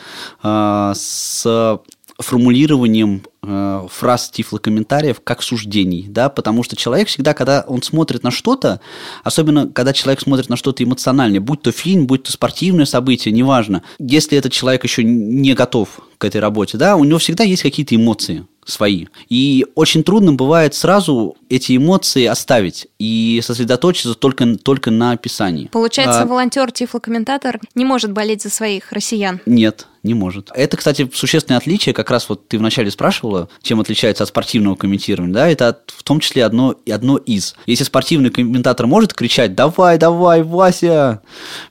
э, 0.42 0.94
с 0.96 1.80
формулированием 2.20 3.24
э, 3.44 3.88
фраз 3.90 4.30
тифлокомментариев 4.30 5.22
как 5.24 5.42
суждений, 5.42 6.06
да, 6.08 6.30
потому 6.30 6.64
что 6.64 6.76
человек 6.76 7.08
всегда, 7.08 7.34
когда 7.34 7.66
он 7.68 7.82
смотрит 7.82 8.24
на 8.24 8.32
что-то, 8.32 8.80
особенно 9.24 9.68
когда 9.68 9.94
человек 9.94 10.22
смотрит 10.22 10.50
на 10.50 10.56
что-то 10.56 10.84
эмоциональное, 10.84 11.42
будь 11.42 11.62
то 11.62 11.72
фильм, 11.72 12.08
будь 12.08 12.24
то 12.24 12.32
спортивное 12.32 12.86
событие, 12.86 13.34
неважно, 13.34 13.84
если 14.00 14.38
этот 14.38 14.54
человек 14.54 14.84
еще 14.84 15.04
не 15.04 15.54
готов 15.54 16.00
к 16.18 16.24
этой 16.26 16.40
работе, 16.40 16.78
да, 16.78 16.96
у 16.96 17.04
него 17.04 17.20
всегда 17.20 17.44
есть 17.44 17.64
какие-то 17.64 17.96
эмоции, 17.96 18.46
свои. 18.66 19.06
И 19.30 19.66
очень 19.76 20.04
трудно 20.04 20.34
бывает 20.34 20.74
сразу 20.74 21.38
эти 21.50 21.78
эмоции 21.78 22.26
оставить 22.26 22.88
и 23.00 23.40
сосредоточиться 23.44 24.16
только, 24.16 24.58
только 24.58 24.92
на 24.92 25.12
описании. 25.12 25.68
Получается, 25.68 26.24
а... 26.24 26.26
волонтер-тифлокомментатор 26.26 27.60
не 27.76 27.86
может 27.86 28.12
болеть 28.12 28.42
за 28.42 28.50
своих 28.50 28.92
россиян? 28.92 29.40
Нет, 29.46 29.88
не 30.06 30.14
может. 30.14 30.52
Это, 30.54 30.78
кстати, 30.78 31.10
существенное 31.14 31.58
отличие, 31.58 31.94
как 31.94 32.10
раз 32.10 32.30
вот 32.30 32.48
ты 32.48 32.58
вначале 32.58 32.92
спрашивала, 32.92 33.50
чем 33.62 33.80
отличается 33.80 34.24
от 34.24 34.30
спортивного 34.30 34.76
комментирования, 34.76 35.34
да, 35.34 35.48
это 35.50 35.80
в 35.88 36.04
том 36.04 36.20
числе 36.20 36.46
одно, 36.46 36.76
одно 36.90 37.18
из. 37.18 37.56
Если 37.66 37.84
спортивный 37.84 38.30
комментатор 38.30 38.88
может 38.88 39.14
кричать 39.14 39.56
«давай, 39.56 39.98
давай, 39.98 40.44
Вася, 40.44 41.22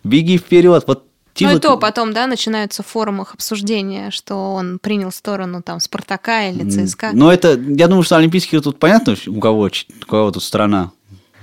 беги 0.02 0.38
вперед», 0.38 0.84
вот 0.86 1.04
Типа... 1.34 1.50
Ну 1.50 1.56
и 1.56 1.60
то 1.60 1.76
потом, 1.76 2.12
да, 2.12 2.28
начинаются 2.28 2.84
в 2.84 2.86
форумах 2.86 3.34
обсуждения, 3.34 4.12
что 4.12 4.54
он 4.54 4.78
принял 4.78 5.10
сторону 5.10 5.62
там 5.62 5.80
Спартака 5.80 6.48
или 6.48 6.70
ЦСКА. 6.70 7.10
Но 7.12 7.32
это, 7.32 7.58
я 7.58 7.88
думаю, 7.88 8.04
что 8.04 8.16
Олимпийские 8.16 8.60
тут 8.60 8.78
понятно, 8.78 9.16
у 9.26 9.40
кого, 9.40 9.68
у 9.68 10.06
кого 10.06 10.30
тут 10.30 10.44
страна. 10.44 10.92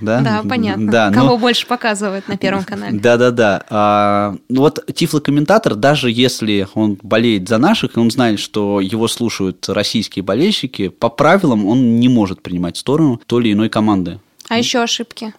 Да? 0.02 0.20
да, 0.20 0.42
понятно. 0.48 0.90
Да, 0.90 1.10
Кого 1.10 1.30
но... 1.30 1.38
больше 1.38 1.66
показывают 1.66 2.28
на 2.28 2.36
Первом 2.36 2.64
канале. 2.64 2.98
Да-да-да. 2.98 3.64
А, 3.70 4.36
ну 4.48 4.60
вот 4.60 4.84
тифлокомментатор, 4.94 5.74
даже 5.74 6.10
если 6.10 6.66
он 6.74 6.98
болеет 7.02 7.48
за 7.48 7.58
наших, 7.58 7.96
и 7.96 8.00
он 8.00 8.10
знает, 8.10 8.38
что 8.38 8.80
его 8.80 9.08
слушают 9.08 9.68
российские 9.68 10.22
болельщики, 10.22 10.88
по 10.88 11.08
правилам 11.08 11.66
он 11.66 11.96
не 12.00 12.08
может 12.08 12.42
принимать 12.42 12.76
сторону 12.76 13.20
той 13.26 13.44
или 13.44 13.52
иной 13.52 13.68
команды. 13.68 14.20
А 14.48 14.58
еще 14.58 14.80
ошибки? 14.80 15.32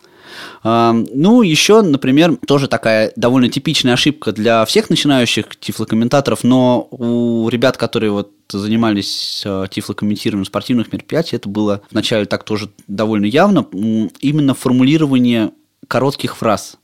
Ну, 0.63 1.41
еще, 1.41 1.81
например, 1.81 2.37
тоже 2.47 2.67
такая 2.67 3.11
довольно 3.15 3.49
типичная 3.49 3.93
ошибка 3.93 4.31
для 4.31 4.65
всех 4.65 4.89
начинающих 4.89 5.47
тифлокомментаторов, 5.59 6.43
но 6.43 6.87
у 6.91 7.49
ребят, 7.49 7.77
которые 7.77 8.11
вот 8.11 8.31
занимались 8.49 9.43
э, 9.45 9.65
тифлокомментированием 9.69 10.45
спортивных 10.45 10.91
мероприятий, 10.93 11.35
это 11.35 11.49
было 11.49 11.81
вначале 11.91 12.25
так 12.25 12.43
тоже 12.43 12.69
довольно 12.87 13.25
явно, 13.25 13.65
именно 13.71 14.53
формулирование 14.53 15.51
коротких 15.87 16.37
фраз 16.37 16.77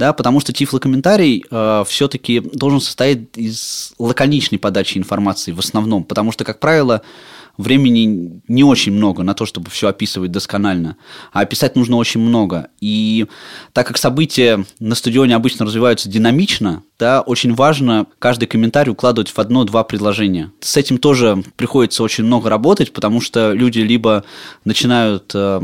да, 0.00 0.14
потому 0.14 0.40
что 0.40 0.54
тифлокомментарий 0.54 1.44
э, 1.50 1.84
все-таки 1.86 2.40
должен 2.40 2.80
состоять 2.80 3.36
из 3.36 3.92
лаконичной 3.98 4.58
подачи 4.58 4.96
информации 4.96 5.52
в 5.52 5.58
основном, 5.58 6.04
потому 6.04 6.32
что, 6.32 6.44
как 6.44 6.58
правило, 6.58 7.02
времени 7.56 8.42
не 8.48 8.64
очень 8.64 8.92
много 8.92 9.22
на 9.22 9.34
то, 9.34 9.46
чтобы 9.46 9.70
все 9.70 9.88
описывать 9.88 10.30
досконально, 10.30 10.96
а 11.32 11.40
описать 11.40 11.76
нужно 11.76 11.96
очень 11.96 12.20
много. 12.20 12.68
И 12.80 13.26
так 13.72 13.86
как 13.86 13.98
события 13.98 14.64
на 14.78 14.94
стадионе 14.94 15.34
обычно 15.36 15.66
развиваются 15.66 16.08
динамично, 16.08 16.82
да, 16.98 17.22
очень 17.22 17.54
важно 17.54 18.06
каждый 18.18 18.46
комментарий 18.46 18.92
укладывать 18.92 19.30
в 19.30 19.38
одно-два 19.38 19.84
предложения. 19.84 20.52
С 20.60 20.76
этим 20.76 20.98
тоже 20.98 21.42
приходится 21.56 22.02
очень 22.02 22.24
много 22.24 22.50
работать, 22.50 22.92
потому 22.92 23.20
что 23.20 23.52
люди 23.52 23.78
либо 23.78 24.24
начинают 24.64 25.32
э, 25.34 25.62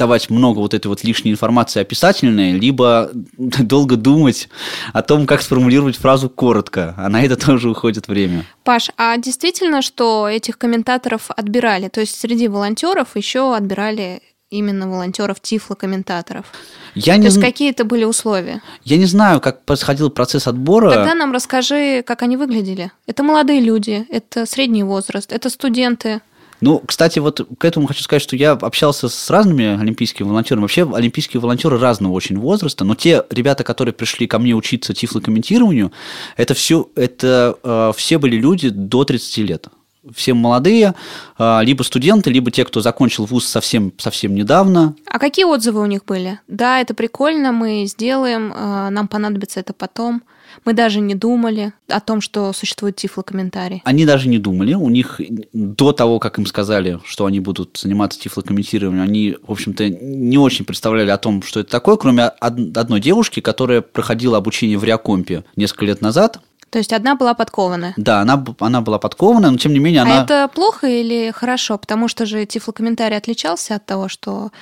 давать 0.00 0.30
много 0.30 0.58
вот 0.58 0.72
этой 0.74 0.86
вот 0.88 1.04
лишней 1.04 1.30
информации 1.30 1.80
описательной, 1.80 2.52
либо 2.52 3.10
долго 3.36 3.96
думать 3.96 4.48
о 4.92 5.02
том, 5.02 5.26
как 5.26 5.42
сформулировать 5.42 5.96
фразу 5.96 6.30
коротко, 6.30 6.94
а 6.96 7.08
на 7.08 7.22
это 7.22 7.36
тоже 7.46 7.70
уходит 7.70 8.08
время. 8.08 8.44
Паш, 8.64 8.90
а 8.96 9.16
действительно, 9.18 9.82
что 9.82 10.26
этих 10.28 10.56
комментаторов 10.58 11.30
отбирали? 11.30 11.88
То 11.88 12.00
есть 12.00 12.18
среди 12.18 12.48
волонтеров 12.48 13.08
еще 13.14 13.54
отбирали 13.54 14.22
именно 14.50 14.88
волонтеров 14.88 15.40
тифлокомментаторов? 15.40 16.46
Я 16.94 17.14
То 17.14 17.20
не, 17.20 17.26
есть 17.26 17.40
какие 17.40 17.70
это 17.70 17.84
были 17.84 18.04
условия? 18.04 18.62
я 18.84 18.96
не 18.96 19.04
знаю, 19.04 19.40
как 19.40 19.64
происходил 19.64 20.10
процесс 20.10 20.46
отбора. 20.48 20.90
Тогда 20.90 21.14
нам 21.14 21.32
расскажи, 21.32 22.02
как 22.04 22.22
они 22.22 22.36
выглядели. 22.36 22.90
Это 23.06 23.22
молодые 23.22 23.60
люди, 23.60 24.06
это 24.08 24.46
средний 24.46 24.82
возраст, 24.82 25.30
это 25.30 25.50
студенты. 25.50 26.20
Ну, 26.60 26.82
кстати, 26.84 27.18
вот 27.18 27.46
к 27.58 27.64
этому 27.64 27.86
хочу 27.86 28.02
сказать, 28.02 28.22
что 28.22 28.36
я 28.36 28.52
общался 28.52 29.08
с 29.08 29.30
разными 29.30 29.80
олимпийскими 29.80 30.26
волонтерами. 30.26 30.62
Вообще, 30.62 30.90
олимпийские 30.92 31.40
волонтеры 31.40 31.78
разного 31.78 32.12
очень 32.12 32.38
возраста, 32.38 32.84
но 32.84 32.94
те 32.94 33.24
ребята, 33.30 33.64
которые 33.64 33.94
пришли 33.94 34.26
ко 34.26 34.38
мне 34.38 34.54
учиться 34.54 34.92
тифлокомментированию, 34.92 35.92
это 36.36 36.54
все, 36.54 36.88
это 36.96 37.56
э, 37.62 37.92
все 37.96 38.18
были 38.18 38.36
люди 38.36 38.68
до 38.68 39.04
30 39.04 39.38
лет. 39.38 39.68
Все 40.14 40.34
молодые, 40.34 40.94
э, 41.38 41.60
либо 41.62 41.82
студенты, 41.82 42.30
либо 42.30 42.50
те, 42.50 42.64
кто 42.64 42.80
закончил 42.80 43.24
вуз 43.24 43.46
совсем, 43.46 43.92
совсем 43.98 44.34
недавно. 44.34 44.94
А 45.06 45.18
какие 45.18 45.44
отзывы 45.44 45.80
у 45.80 45.86
них 45.86 46.04
были? 46.04 46.40
Да, 46.48 46.80
это 46.80 46.94
прикольно, 46.94 47.52
мы 47.52 47.84
сделаем, 47.86 48.52
э, 48.52 48.90
нам 48.90 49.08
понадобится 49.08 49.60
это 49.60 49.72
потом. 49.72 50.22
Мы 50.64 50.72
даже 50.72 51.00
не 51.00 51.14
думали 51.14 51.72
о 51.88 52.00
том, 52.00 52.20
что 52.20 52.52
существует 52.52 52.96
тифлокомментарий. 52.96 53.82
Они 53.84 54.04
даже 54.04 54.28
не 54.28 54.38
думали, 54.38 54.74
у 54.74 54.88
них 54.88 55.20
до 55.52 55.92
того, 55.92 56.18
как 56.18 56.38
им 56.38 56.46
сказали, 56.46 56.98
что 57.04 57.26
они 57.26 57.40
будут 57.40 57.78
заниматься 57.80 58.18
тифлокомментированием, 58.20 59.02
они, 59.02 59.36
в 59.46 59.52
общем-то, 59.52 59.88
не 59.88 60.38
очень 60.38 60.64
представляли 60.64 61.10
о 61.10 61.18
том, 61.18 61.42
что 61.42 61.60
это 61.60 61.70
такое, 61.70 61.96
кроме 61.96 62.24
од- 62.40 62.76
одной 62.76 63.00
девушки, 63.00 63.40
которая 63.40 63.80
проходила 63.80 64.36
обучение 64.38 64.78
в 64.78 64.84
Реакомпе 64.84 65.44
несколько 65.56 65.84
лет 65.86 66.00
назад. 66.00 66.40
То 66.70 66.78
есть 66.78 66.92
одна 66.92 67.16
была 67.16 67.34
подкована. 67.34 67.94
Да, 67.96 68.20
она, 68.20 68.44
она 68.60 68.80
была 68.80 69.00
подкована, 69.00 69.50
но 69.50 69.58
тем 69.58 69.72
не 69.72 69.80
менее 69.80 70.02
она... 70.02 70.20
А 70.20 70.24
это 70.24 70.48
плохо 70.54 70.86
или 70.86 71.32
хорошо? 71.34 71.78
Потому 71.78 72.06
что 72.06 72.26
же 72.26 72.46
тифлокомментарий 72.46 73.16
отличался 73.16 73.74
от 73.74 73.86
того, 73.86 74.08
что 74.08 74.52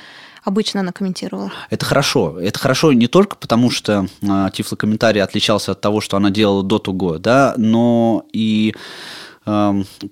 обычно 0.49 0.81
она 0.81 0.93
комментировала. 0.93 1.53
Это 1.71 1.85
хорошо. 1.85 2.41
Это 2.41 2.59
хорошо 2.59 2.93
не 2.93 3.07
только 3.07 3.37
потому, 3.37 3.71
что 3.71 4.07
э, 4.23 4.51
тифлокомментарий 4.53 5.23
отличался 5.23 5.73
от 5.73 5.81
того, 5.81 6.01
что 6.01 6.17
она 6.17 6.31
делала 6.31 6.63
до 6.63 6.79
того, 6.79 7.19
да, 7.19 7.55
но 7.57 8.25
и 8.33 8.75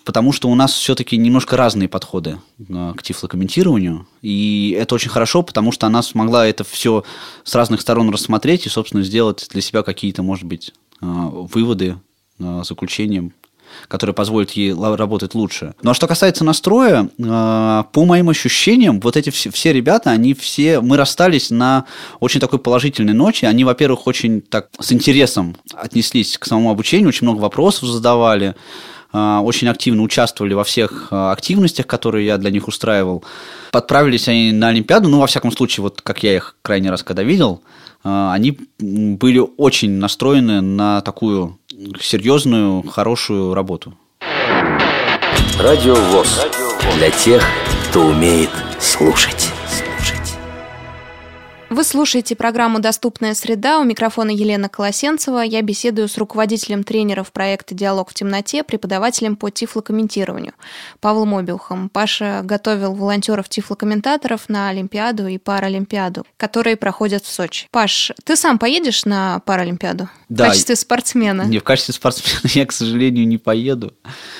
потому 0.06 0.32
что 0.32 0.48
у 0.48 0.54
нас 0.54 0.72
все-таки 0.72 1.18
немножко 1.18 1.58
разные 1.58 1.90
подходы 1.90 2.38
э, 2.58 2.94
к 2.96 3.02
тифлокомментированию. 3.02 4.06
И 4.22 4.74
это 4.78 4.94
очень 4.94 5.10
хорошо, 5.10 5.42
потому 5.42 5.72
что 5.72 5.86
она 5.86 6.00
смогла 6.00 6.46
это 6.46 6.64
все 6.64 7.04
с 7.44 7.54
разных 7.54 7.82
сторон 7.82 8.08
рассмотреть 8.08 8.64
и, 8.64 8.70
собственно, 8.70 9.02
сделать 9.02 9.46
для 9.50 9.60
себя 9.60 9.82
какие-то, 9.82 10.22
может 10.22 10.44
быть, 10.46 10.72
э, 11.02 11.04
выводы, 11.04 11.98
заключения, 12.38 13.30
которые 13.88 14.14
позволят 14.14 14.52
ей 14.52 14.74
работать 14.74 15.34
лучше. 15.34 15.74
Ну 15.82 15.90
а 15.90 15.94
что 15.94 16.06
касается 16.06 16.44
настроя, 16.44 17.08
э, 17.18 17.84
по 17.92 18.04
моим 18.04 18.28
ощущениям, 18.28 19.00
вот 19.00 19.16
эти 19.16 19.30
все, 19.30 19.50
все 19.50 19.72
ребята, 19.72 20.10
они 20.10 20.34
все, 20.34 20.80
мы 20.80 20.96
расстались 20.96 21.50
на 21.50 21.86
очень 22.20 22.40
такой 22.40 22.58
положительной 22.58 23.14
ноте. 23.14 23.46
Они, 23.46 23.64
во-первых, 23.64 24.06
очень 24.06 24.40
так 24.40 24.68
с 24.78 24.92
интересом 24.92 25.56
отнеслись 25.74 26.38
к 26.38 26.46
самому 26.46 26.70
обучению, 26.70 27.08
очень 27.08 27.26
много 27.26 27.40
вопросов 27.40 27.88
задавали, 27.88 28.54
э, 29.12 29.38
очень 29.42 29.68
активно 29.68 30.02
участвовали 30.02 30.54
во 30.54 30.64
всех 30.64 31.08
э, 31.10 31.16
активностях, 31.16 31.86
которые 31.86 32.26
я 32.26 32.38
для 32.38 32.50
них 32.50 32.68
устраивал. 32.68 33.24
Подправились 33.72 34.28
они 34.28 34.52
на 34.52 34.68
Олимпиаду, 34.68 35.08
ну, 35.08 35.20
во 35.20 35.26
всяком 35.26 35.52
случае, 35.52 35.82
вот 35.82 36.00
как 36.02 36.22
я 36.22 36.34
их 36.34 36.56
крайний 36.62 36.90
раз 36.90 37.02
когда 37.02 37.22
видел, 37.22 37.62
они 38.08 38.56
были 38.78 39.42
очень 39.56 39.90
настроены 39.92 40.60
на 40.60 41.00
такую 41.00 41.58
серьезную, 42.00 42.82
хорошую 42.82 43.54
работу. 43.54 43.94
Радио 45.58 45.94
ВОЗ. 45.94 46.46
Для 46.96 47.10
тех, 47.10 47.42
кто 47.88 48.06
умеет 48.06 48.50
слушать. 48.80 49.52
Вы 51.76 51.84
слушаете 51.84 52.34
программу 52.36 52.78
«Доступная 52.78 53.34
среда». 53.34 53.78
У 53.80 53.84
микрофона 53.84 54.30
Елена 54.30 54.70
Колосенцева. 54.70 55.40
Я 55.40 55.60
беседую 55.60 56.08
с 56.08 56.16
руководителем 56.16 56.84
тренеров 56.84 57.32
проекта 57.32 57.74
«Диалог 57.74 58.08
в 58.08 58.14
темноте», 58.14 58.64
преподавателем 58.64 59.36
по 59.36 59.50
тифлокомментированию 59.50 60.54
Павлом 61.00 61.34
Обиухом. 61.34 61.90
Паша 61.90 62.40
готовил 62.42 62.94
волонтеров-тифлокомментаторов 62.94 64.48
на 64.48 64.70
Олимпиаду 64.70 65.26
и 65.26 65.36
Паралимпиаду, 65.36 66.24
которые 66.38 66.76
проходят 66.76 67.24
в 67.24 67.30
Сочи. 67.30 67.68
Паш, 67.70 68.12
ты 68.24 68.36
сам 68.36 68.58
поедешь 68.58 69.04
на 69.04 69.40
Паралимпиаду? 69.40 70.08
Да. 70.30 70.44
В 70.44 70.48
качестве 70.48 70.76
спортсмена? 70.76 71.42
Не, 71.42 71.58
в 71.58 71.62
качестве 71.62 71.92
спортсмена 71.92 72.40
я, 72.54 72.64
к 72.64 72.72
сожалению, 72.72 73.28
не 73.28 73.36
поеду. 73.36 73.92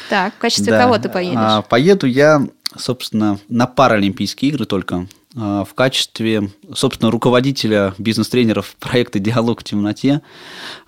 Так, 0.09 0.33
в 0.37 0.39
качестве 0.39 0.73
Да. 0.73 0.81
кого 0.81 0.97
ты 0.97 1.11
поедешь? 1.11 1.37
А, 1.39 1.61
поеду 1.61 2.07
я, 2.07 2.41
собственно, 2.79 3.39
на 3.51 3.67
Паралимпийские 3.67 4.53
игры 4.53 4.65
только 4.65 5.07
в 5.37 5.69
качестве, 5.75 6.51
собственно, 6.75 7.11
руководителя 7.11 7.95
бизнес-тренеров 7.99 8.75
проекта 8.81 9.19
«Диалог 9.19 9.61
в 9.61 9.65
темноте», 9.65 10.23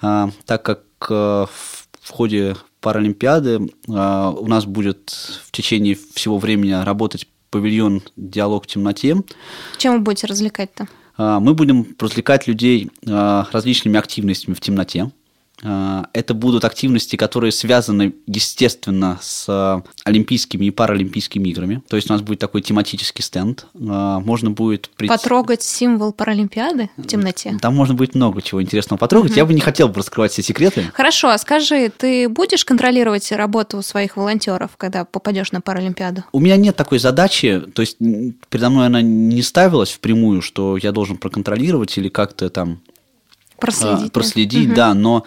а, 0.01 0.31
так 0.47 0.63
как 0.63 0.83
а, 1.11 1.47
в 2.01 2.11
ходе 2.11 2.57
Паралимпиады 2.81 3.71
а, 3.89 4.31
у 4.31 4.47
нас 4.47 4.65
будет 4.65 5.11
в 5.45 5.53
течение 5.53 5.97
всего 6.15 6.39
времени 6.39 6.73
работать 6.73 7.29
павильон 7.51 8.03
«Диалог 8.17 8.65
в 8.65 8.67
темноте», 8.67 9.17
Чем 9.77 9.95
вы 9.95 9.99
будете 10.01 10.27
развлекать-то? 10.27 10.89
А, 11.17 11.41
Мы 11.41 11.55
будем 11.55 11.87
развлекать 11.99 12.47
людей 12.47 12.91
а, 13.07 13.47
различными 13.53 13.99
активностями 13.99 14.55
в 14.55 14.61
темноте. 14.61 15.11
А, 15.65 16.07
Это 16.13 16.35
будут 16.35 16.65
активности, 16.65 17.17
которые 17.17 17.53
связаны, 17.53 18.15
естественно, 18.27 19.19
с 19.21 19.47
а, 19.49 19.83
Олимпийскими 20.05 20.67
и 20.67 20.71
Паралимпийскими 20.71 21.49
играми. 21.49 21.83
То 21.89 21.97
есть 21.97 22.11
у 22.11 22.13
нас 22.13 22.23
будет 22.23 22.39
такой 22.39 22.63
тематический 22.63 23.23
стенд. 23.23 23.67
А, 23.89 24.21
Можно 24.21 24.51
будет 24.51 24.91
прийти... 24.91 25.15
Потрогать 25.15 25.63
символ 25.63 26.13
Паралимпиады 26.13 26.91
в 26.97 27.07
темноте? 27.07 27.57
Там 27.61 27.75
можно 27.75 27.95
будет 27.95 28.15
много 28.15 28.43
чего 28.43 28.63
интересного 28.63 28.99
потрогать. 28.99 29.37
Я 29.37 29.45
бы 29.45 29.55
не 29.55 29.61
хотел 29.61 29.89
бы 29.89 29.97
раскрывать 29.97 30.33
все 30.33 30.43
секреты. 30.43 30.85
Хорошо, 30.95 31.29
а 31.29 31.39
скажи, 31.39 31.91
ты 31.97 32.29
будешь 32.29 32.65
контролировать 32.65 33.31
работу 33.33 33.83
своих 33.83 34.17
волонтеров, 34.17 34.73
когда 34.77 35.05
попадешь 35.05 35.53
на 35.53 35.61
Паралимпиаду? 35.61 36.25
У 36.33 36.41
меня 36.41 36.57
нет 36.57 36.77
такой 36.77 36.99
задачи, 36.99 37.63
то 37.75 37.83
есть 37.83 37.99
передо 38.49 38.71
мной 38.71 38.87
она 38.87 39.03
не 39.03 39.43
ставилась 39.43 39.91
впрямую, 39.91 40.43
что 40.43 40.77
я 40.77 40.93
должен 40.93 41.17
проконтролировать 41.17 41.97
или 41.99 42.09
как-то 42.09 42.51
там 42.51 42.81
Проследить. 43.59 43.99
А, 44.01 44.05
да? 44.05 44.11
проследить, 44.11 44.67
Мгм. 44.67 44.75
да, 44.75 44.95
но 44.95 45.25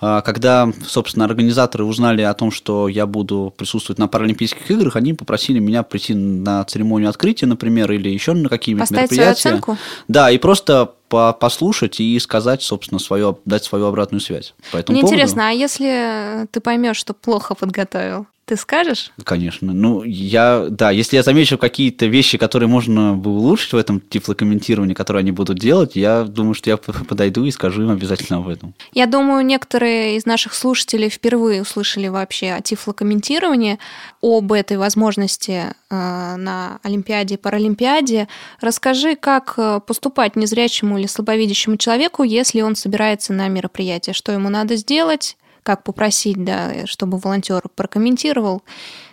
а, 0.00 0.20
когда, 0.22 0.70
собственно, 0.86 1.24
организаторы 1.24 1.84
узнали 1.84 2.22
о 2.22 2.32
том, 2.34 2.50
что 2.50 2.88
я 2.88 3.06
буду 3.06 3.52
присутствовать 3.56 3.98
на 3.98 4.08
Паралимпийских 4.08 4.70
играх, 4.70 4.96
они 4.96 5.14
попросили 5.14 5.58
меня 5.58 5.82
прийти 5.82 6.14
на 6.14 6.64
церемонию 6.64 7.10
открытия, 7.10 7.46
например, 7.46 7.90
или 7.92 8.08
еще 8.08 8.32
на 8.32 8.48
какие-нибудь 8.48 8.88
Поставить 8.88 9.08
свою 9.08 9.20
мероприятия. 9.22 9.48
оценку? 9.50 9.76
Да, 10.08 10.30
и 10.30 10.38
просто 10.38 10.92
по- 11.08 11.32
послушать 11.32 12.00
и 12.00 12.18
сказать, 12.18 12.62
собственно, 12.62 12.98
свое, 12.98 13.36
дать 13.44 13.64
свою 13.64 13.86
обратную 13.86 14.20
связь. 14.20 14.54
По 14.70 14.78
Мне 14.78 14.84
поводу. 14.86 15.06
интересно, 15.06 15.48
а 15.48 15.50
если 15.52 16.46
ты 16.50 16.60
поймешь, 16.60 16.96
что 16.96 17.14
плохо 17.14 17.54
подготовил, 17.54 18.26
ты 18.52 18.58
скажешь? 18.58 19.12
Конечно. 19.24 19.72
Ну, 19.72 20.02
я, 20.02 20.66
да, 20.68 20.90
если 20.90 21.16
я 21.16 21.22
замечу 21.22 21.56
какие-то 21.56 22.04
вещи, 22.04 22.36
которые 22.36 22.68
можно 22.68 23.14
бы 23.14 23.30
улучшить 23.30 23.72
в 23.72 23.76
этом 23.78 23.98
тифлокомментировании, 23.98 24.92
которые 24.92 25.20
они 25.20 25.32
будут 25.32 25.58
делать, 25.58 25.96
я 25.96 26.24
думаю, 26.24 26.52
что 26.52 26.68
я 26.68 26.76
подойду 26.76 27.46
и 27.46 27.50
скажу 27.50 27.82
им 27.82 27.90
обязательно 27.90 28.40
об 28.40 28.48
этом. 28.48 28.74
Я 28.92 29.06
думаю, 29.06 29.42
некоторые 29.42 30.16
из 30.16 30.26
наших 30.26 30.52
слушателей 30.52 31.08
впервые 31.08 31.62
услышали 31.62 32.08
вообще 32.08 32.50
о 32.52 32.60
тифлокомментировании, 32.60 33.78
об 34.20 34.52
этой 34.52 34.76
возможности 34.76 35.72
э, 35.88 36.36
на 36.36 36.78
Олимпиаде 36.82 37.36
и 37.36 37.38
Паралимпиаде. 37.38 38.28
Расскажи, 38.60 39.16
как 39.16 39.54
э, 39.56 39.80
поступать 39.86 40.36
незрячему 40.36 40.98
или 40.98 41.06
слабовидящему 41.06 41.78
человеку, 41.78 42.22
если 42.22 42.60
он 42.60 42.76
собирается 42.76 43.32
на 43.32 43.48
мероприятие, 43.48 44.12
что 44.12 44.30
ему 44.30 44.50
надо 44.50 44.76
сделать, 44.76 45.38
как 45.62 45.84
попросить, 45.84 46.42
да, 46.42 46.86
чтобы 46.86 47.18
волонтер 47.18 47.62
прокомментировал. 47.74 48.62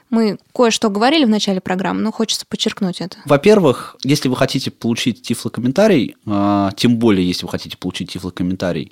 Мы 0.09 0.39
кое-что 0.53 0.89
говорили 0.89 1.23
в 1.25 1.29
начале 1.29 1.61
программы, 1.61 2.01
но 2.01 2.11
хочется 2.11 2.45
подчеркнуть 2.47 2.99
это. 2.99 3.17
Во-первых, 3.25 3.95
если 4.03 4.27
вы 4.27 4.35
хотите 4.35 4.71
получить 4.71 5.21
тифлокомментарий, 5.21 6.15
а, 6.25 6.71
тем 6.75 6.97
более, 6.97 7.27
если 7.27 7.45
вы 7.45 7.51
хотите 7.51 7.77
получить 7.77 8.11
тифлокомментарий, 8.13 8.91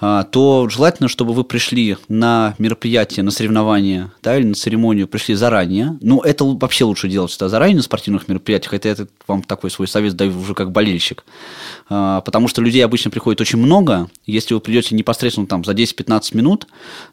а, 0.00 0.22
то 0.22 0.68
желательно, 0.68 1.08
чтобы 1.08 1.32
вы 1.32 1.42
пришли 1.42 1.96
на 2.08 2.54
мероприятие, 2.58 3.24
на 3.24 3.32
соревнование 3.32 4.12
да, 4.22 4.38
или 4.38 4.46
на 4.46 4.54
церемонию, 4.54 5.08
пришли 5.08 5.34
заранее. 5.34 5.98
Ну, 6.00 6.20
это 6.20 6.44
вообще 6.44 6.84
лучше 6.84 7.08
делать 7.08 7.32
всегда 7.32 7.48
заранее 7.48 7.76
на 7.76 7.82
спортивных 7.82 8.28
мероприятиях. 8.28 8.74
Это, 8.74 8.88
это 8.88 9.08
вам 9.26 9.42
такой 9.42 9.70
свой 9.70 9.88
совет 9.88 10.14
даю 10.14 10.38
уже 10.38 10.54
как 10.54 10.70
болельщик. 10.70 11.24
А, 11.88 12.20
потому 12.20 12.46
что 12.46 12.62
людей 12.62 12.84
обычно 12.84 13.10
приходит 13.10 13.40
очень 13.40 13.58
много. 13.58 14.08
Если 14.26 14.54
вы 14.54 14.60
придете 14.60 14.94
непосредственно 14.94 15.48
там 15.48 15.64
за 15.64 15.72
10-15 15.72 16.36
минут, 16.36 16.68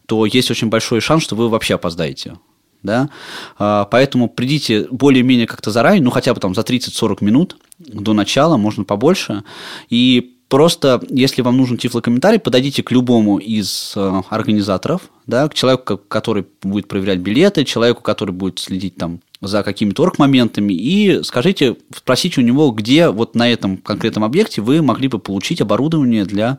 то 0.05 0.27
есть 0.27 0.51
очень 0.51 0.69
большой 0.69 1.01
шанс, 1.01 1.23
что 1.23 1.35
вы 1.35 1.49
вообще 1.49 1.73
опоздаете 1.73 2.35
да, 2.83 3.09
а, 3.57 3.85
поэтому 3.85 4.29
придите 4.29 4.87
более-менее 4.91 5.47
как-то 5.47 5.71
заранее, 5.71 6.03
ну, 6.03 6.11
хотя 6.11 6.33
бы 6.33 6.39
там 6.39 6.55
за 6.55 6.61
30-40 6.61 7.23
минут 7.23 7.57
до 7.77 8.13
начала, 8.13 8.57
можно 8.57 8.83
побольше, 8.83 9.43
и 9.89 10.35
Просто, 10.49 10.99
если 11.09 11.43
вам 11.43 11.57
нужен 11.57 11.77
тифлокомментарий, 11.77 12.39
подойдите 12.39 12.81
к 12.81 12.89
любому 12.89 13.37
из 13.37 13.93
э, 13.95 14.21
организаторов, 14.29 15.03
да, 15.27 15.47
к 15.47 15.53
человеку, 15.53 15.99
который 16.07 16.43
будет 16.63 16.87
проверять 16.87 17.19
билеты, 17.19 17.65
человеку, 17.65 18.01
который 18.01 18.31
будет 18.31 18.57
следить 18.57 18.95
там 18.95 19.21
за 19.41 19.61
какими-то 19.61 20.01
орг-моментами, 20.01 20.73
и 20.73 21.21
скажите, 21.21 21.77
спросите 21.95 22.41
у 22.41 22.43
него, 22.43 22.71
где 22.71 23.09
вот 23.09 23.35
на 23.35 23.47
этом 23.47 23.77
конкретном 23.77 24.23
объекте 24.23 24.61
вы 24.61 24.81
могли 24.81 25.07
бы 25.07 25.19
получить 25.19 25.61
оборудование 25.61 26.25
для 26.25 26.57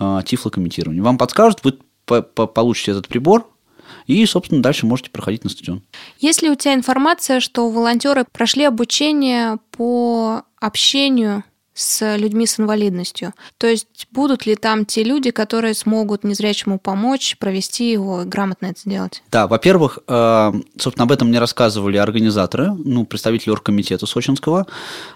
э, 0.00 0.20
тифлокомментирования. 0.26 1.00
Вам 1.00 1.16
подскажут, 1.16 1.60
вы 1.62 2.22
получите 2.22 2.90
этот 2.90 3.06
прибор, 3.06 3.46
и, 4.08 4.26
собственно, 4.26 4.62
дальше 4.62 4.86
можете 4.86 5.10
проходить 5.10 5.44
на 5.44 5.50
стадион. 5.50 5.82
Есть 6.18 6.42
ли 6.42 6.50
у 6.50 6.56
тебя 6.56 6.74
информация, 6.74 7.38
что 7.38 7.68
волонтеры 7.70 8.24
прошли 8.32 8.64
обучение 8.64 9.58
по 9.70 10.42
общению 10.60 11.44
с 11.78 12.16
людьми 12.16 12.44
с 12.44 12.58
инвалидностью. 12.58 13.34
То 13.56 13.68
есть 13.68 14.08
будут 14.10 14.46
ли 14.46 14.56
там 14.56 14.84
те 14.84 15.04
люди, 15.04 15.30
которые 15.30 15.74
смогут 15.74 16.24
незрячему 16.24 16.80
помочь, 16.80 17.36
провести 17.38 17.92
его 17.92 18.22
и 18.22 18.24
грамотно 18.24 18.66
это 18.66 18.80
сделать? 18.80 19.22
Да, 19.30 19.46
во-первых, 19.46 20.00
э, 20.08 20.52
собственно, 20.76 21.04
об 21.04 21.12
этом 21.12 21.28
мне 21.28 21.38
рассказывали 21.38 21.96
организаторы, 21.96 22.72
ну, 22.72 23.06
представители 23.06 23.50
оргкомитета 23.50 24.06
сочинского, 24.06 24.66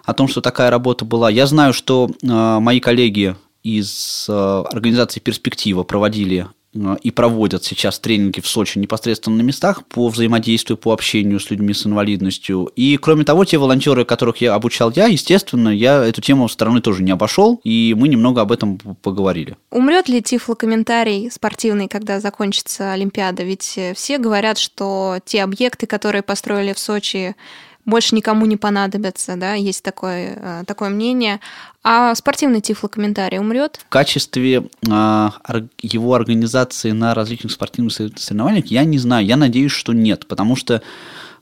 о 0.05 0.15
том, 0.15 0.29
что 0.29 0.41
такая 0.41 0.71
работа 0.71 1.05
была. 1.05 1.31
Я 1.31 1.47
знаю, 1.47 1.73
что 1.73 2.09
э, 2.09 2.27
мои 2.61 2.79
коллеги 2.79 3.35
из 3.65 4.27
э, 4.29 4.33
организации 4.71 5.19
«Перспектива» 5.19 5.83
проводили 5.83 6.47
и 7.03 7.11
проводят 7.11 7.65
сейчас 7.65 7.99
тренинги 7.99 8.41
в 8.41 8.47
Сочи 8.47 8.79
непосредственно 8.79 9.37
на 9.37 9.43
местах 9.43 9.85
по 9.87 10.09
взаимодействию, 10.09 10.77
по 10.79 10.93
общению 10.93 11.39
с 11.39 11.51
людьми 11.51 11.75
с 11.75 11.87
инвалидностью. 11.87 12.71
И, 12.77 12.97
кроме 12.97 13.25
того, 13.25 13.45
те 13.45 13.59
волонтеры, 13.59 14.05
которых 14.05 14.39
я 14.39 14.55
обучал 14.55 14.91
я, 14.95 15.07
естественно, 15.07 15.69
я 15.69 16.05
эту 16.05 16.23
тему 16.23 16.49
стороны 16.49 16.81
тоже 16.81 17.03
не 17.03 17.11
обошел, 17.11 17.61
и 17.63 17.95
мы 17.97 18.09
немного 18.09 18.41
об 18.41 18.53
этом 18.53 18.79
поговорили. 19.03 19.57
Умрет 19.71 20.09
ли 20.09 20.23
тифлокомментарий 20.23 21.31
спортивный, 21.31 21.89
когда 21.89 22.21
закончится 22.21 22.93
Олимпиада? 22.93 23.43
Ведь 23.43 23.79
все 23.95 24.19
говорят, 24.19 24.59
что 24.59 25.19
те 25.25 25.43
объекты, 25.43 25.87
которые 25.87 26.23
построили 26.23 26.73
в 26.73 26.79
Сочи, 26.79 27.37
больше 27.85 28.15
никому 28.15 28.47
не 28.47 28.57
понадобятся, 28.57 29.37
да, 29.37 29.55
есть 29.55 29.83
такое, 29.83 30.37
э, 30.37 30.65
такое 30.67 30.89
мнение. 30.89 31.41
А 31.83 32.15
спортивный 32.15 32.61
тифлокомментарий 32.61 33.39
умрет? 33.39 33.81
В 33.85 33.89
качестве 33.89 34.69
а, 34.89 35.33
его 35.81 36.15
организации 36.15 36.93
на 36.93 37.13
различных 37.13 37.51
спортивных 37.53 37.93
соревнованиях 37.93 38.67
я 38.67 38.85
не 38.85 38.99
знаю. 38.99 39.27
Я 39.27 39.37
надеюсь, 39.37 39.73
что 39.73 39.93
нет, 39.93 40.29
потому 40.29 40.55
что... 40.55 40.83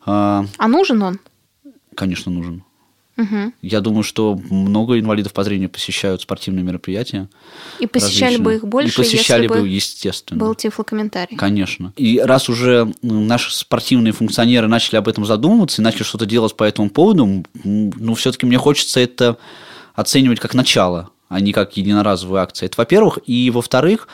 А, 0.06 0.46
а 0.56 0.68
нужен 0.68 1.02
он? 1.02 1.20
Конечно, 1.94 2.32
нужен. 2.32 2.64
Угу. 3.20 3.52
Я 3.62 3.80
думаю, 3.80 4.02
что 4.02 4.38
много 4.50 4.98
инвалидов 4.98 5.32
по 5.32 5.44
зрению 5.44 5.68
посещают 5.68 6.22
спортивные 6.22 6.64
мероприятия. 6.64 7.28
И 7.78 7.86
посещали 7.86 8.34
различные. 8.34 8.44
бы 8.44 8.54
их 8.54 8.64
больше, 8.64 8.92
и 8.92 9.04
посещали 9.04 9.42
если 9.42 9.60
бы, 9.60 9.68
естественно. 9.68 10.40
был 10.40 10.54
тифлокомментарий. 10.54 11.36
Конечно. 11.36 11.92
И 11.96 12.18
раз 12.18 12.48
уже 12.48 12.92
наши 13.02 13.54
спортивные 13.54 14.12
функционеры 14.12 14.68
начали 14.68 14.96
об 14.96 15.08
этом 15.08 15.26
задумываться 15.26 15.82
и 15.82 15.84
начали 15.84 16.02
что-то 16.02 16.26
делать 16.26 16.56
по 16.56 16.64
этому 16.64 16.90
поводу, 16.90 17.44
ну, 17.64 18.14
все-таки 18.14 18.46
мне 18.46 18.58
хочется 18.58 19.00
это 19.00 19.36
оценивать 19.94 20.40
как 20.40 20.54
начало, 20.54 21.10
а 21.28 21.40
не 21.40 21.52
как 21.52 21.76
единоразовую 21.76 22.40
акцию. 22.40 22.68
Это 22.68 22.76
во-первых. 22.78 23.18
И 23.26 23.50
во-вторых, 23.50 24.08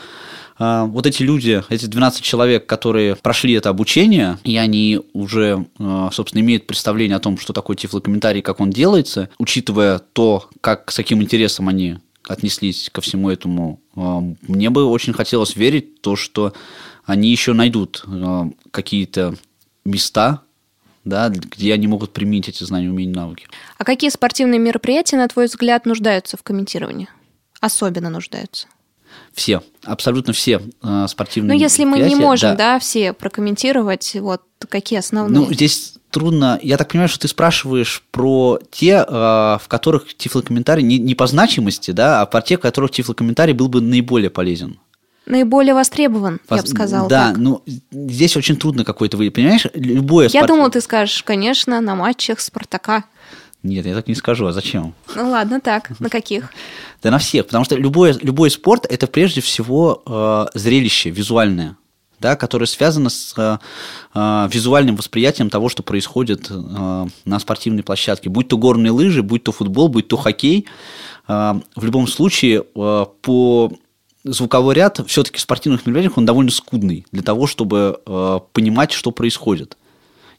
вот 0.58 1.06
эти 1.06 1.22
люди, 1.22 1.62
эти 1.68 1.86
12 1.86 2.22
человек, 2.22 2.66
которые 2.66 3.16
прошли 3.16 3.52
это 3.54 3.68
обучение, 3.68 4.38
и 4.42 4.56
они 4.56 5.00
уже, 5.12 5.66
а, 5.78 6.10
собственно, 6.12 6.40
имеют 6.40 6.66
представление 6.66 7.16
о 7.16 7.20
том, 7.20 7.38
что 7.38 7.52
такое 7.52 7.76
тифлокомментарий, 7.76 8.42
как 8.42 8.60
он 8.60 8.70
делается, 8.70 9.28
учитывая 9.38 9.98
то, 9.98 10.48
как, 10.60 10.90
с 10.90 10.96
каким 10.96 11.22
интересом 11.22 11.68
они 11.68 11.98
отнеслись 12.26 12.88
ко 12.90 13.00
всему 13.00 13.30
этому, 13.30 13.80
а, 13.94 14.22
мне 14.48 14.70
бы 14.70 14.84
очень 14.84 15.12
хотелось 15.12 15.56
верить 15.56 15.98
в 15.98 16.00
то, 16.00 16.16
что 16.16 16.54
они 17.04 17.30
еще 17.30 17.52
найдут 17.52 18.04
какие-то 18.72 19.36
места, 19.84 20.42
да, 21.04 21.28
где 21.28 21.72
они 21.72 21.86
могут 21.86 22.12
применить 22.12 22.48
эти 22.48 22.64
знания, 22.64 22.90
умения, 22.90 23.14
навыки. 23.14 23.46
А 23.78 23.84
какие 23.84 24.10
спортивные 24.10 24.58
мероприятия, 24.58 25.16
на 25.16 25.28
твой 25.28 25.46
взгляд, 25.46 25.86
нуждаются 25.86 26.36
в 26.36 26.42
комментировании? 26.42 27.08
Особенно 27.60 28.10
нуждаются? 28.10 28.66
Все, 29.36 29.62
абсолютно 29.84 30.32
все 30.32 30.62
э, 30.82 31.06
спортивные 31.10 31.54
Ну, 31.54 31.60
если 31.62 31.84
мы 31.84 31.98
не 32.00 32.14
можем, 32.14 32.52
да. 32.52 32.72
да, 32.72 32.78
все 32.78 33.12
прокомментировать, 33.12 34.16
вот 34.18 34.40
какие 34.66 34.98
основные? 34.98 35.46
Ну, 35.46 35.52
здесь 35.52 35.92
трудно. 36.10 36.58
Я 36.62 36.78
так 36.78 36.88
понимаю, 36.88 37.10
что 37.10 37.20
ты 37.20 37.28
спрашиваешь 37.28 38.02
про 38.10 38.58
те, 38.70 39.04
э, 39.06 39.12
в 39.12 39.64
которых 39.68 40.16
тифлокомментарий 40.16 40.82
не, 40.82 40.96
не 40.98 41.14
по 41.14 41.26
значимости, 41.26 41.90
да, 41.90 42.22
а 42.22 42.26
про 42.26 42.40
те, 42.40 42.56
в 42.56 42.62
которых 42.62 42.92
тифлокомментарий 42.92 43.52
был 43.52 43.68
бы 43.68 43.82
наиболее 43.82 44.30
полезен 44.30 44.80
наиболее 45.26 45.74
востребован, 45.74 46.40
Вос... 46.48 46.58
я 46.58 46.62
бы 46.62 46.68
сказала. 46.68 47.08
Да, 47.08 47.28
так. 47.30 47.36
ну 47.36 47.62
здесь 47.90 48.36
очень 48.36 48.56
трудно 48.56 48.84
какой-то 48.84 49.16
вы, 49.16 49.30
понимаешь, 49.32 49.66
любое. 49.74 50.26
Я 50.26 50.30
спорт... 50.30 50.46
думала, 50.46 50.70
ты 50.70 50.80
скажешь, 50.80 51.22
конечно, 51.24 51.80
на 51.80 51.96
матчах 51.96 52.38
Спартака. 52.38 53.04
Нет, 53.66 53.86
я 53.86 53.94
так 53.94 54.08
не 54.08 54.14
скажу, 54.14 54.46
а 54.46 54.52
зачем? 54.52 54.94
Ну 55.14 55.30
ладно, 55.30 55.60
так, 55.60 55.98
на 56.00 56.08
каких? 56.08 56.52
Да 57.02 57.10
на 57.10 57.18
всех, 57.18 57.46
потому 57.46 57.64
что 57.64 57.76
любой, 57.76 58.14
любой 58.22 58.50
спорт– 58.50 58.86
это 58.90 59.06
прежде 59.06 59.40
всего 59.40 60.02
э, 60.06 60.58
зрелище 60.58 61.10
визуальное, 61.10 61.76
да, 62.18 62.36
которое 62.36 62.66
связано 62.66 63.10
с 63.10 63.34
э, 63.36 63.58
э, 64.14 64.48
визуальным 64.50 64.96
восприятием 64.96 65.50
того, 65.50 65.68
что 65.68 65.82
происходит 65.82 66.46
э, 66.50 67.06
на 67.24 67.38
спортивной 67.38 67.82
площадке. 67.82 68.30
Будь 68.30 68.48
то 68.48 68.56
горные 68.56 68.92
лыжи, 68.92 69.22
будь 69.22 69.44
то 69.44 69.52
футбол, 69.52 69.88
будь 69.88 70.08
то 70.08 70.16
хоккей. 70.16 70.66
Э, 71.28 71.60
в 71.76 71.84
любом 71.84 72.08
случае, 72.08 72.64
э, 72.74 73.06
по 73.20 73.72
звуковой 74.24 74.74
ряд 74.74 75.00
все-таки 75.06 75.38
в 75.38 75.42
спортивных 75.42 75.86
мероприятиях 75.86 76.18
он 76.18 76.26
довольно 76.26 76.50
скудный 76.50 77.06
для 77.12 77.22
того, 77.22 77.46
чтобы 77.46 78.00
э, 78.04 78.40
понимать, 78.52 78.92
что 78.92 79.10
происходит. 79.10 79.76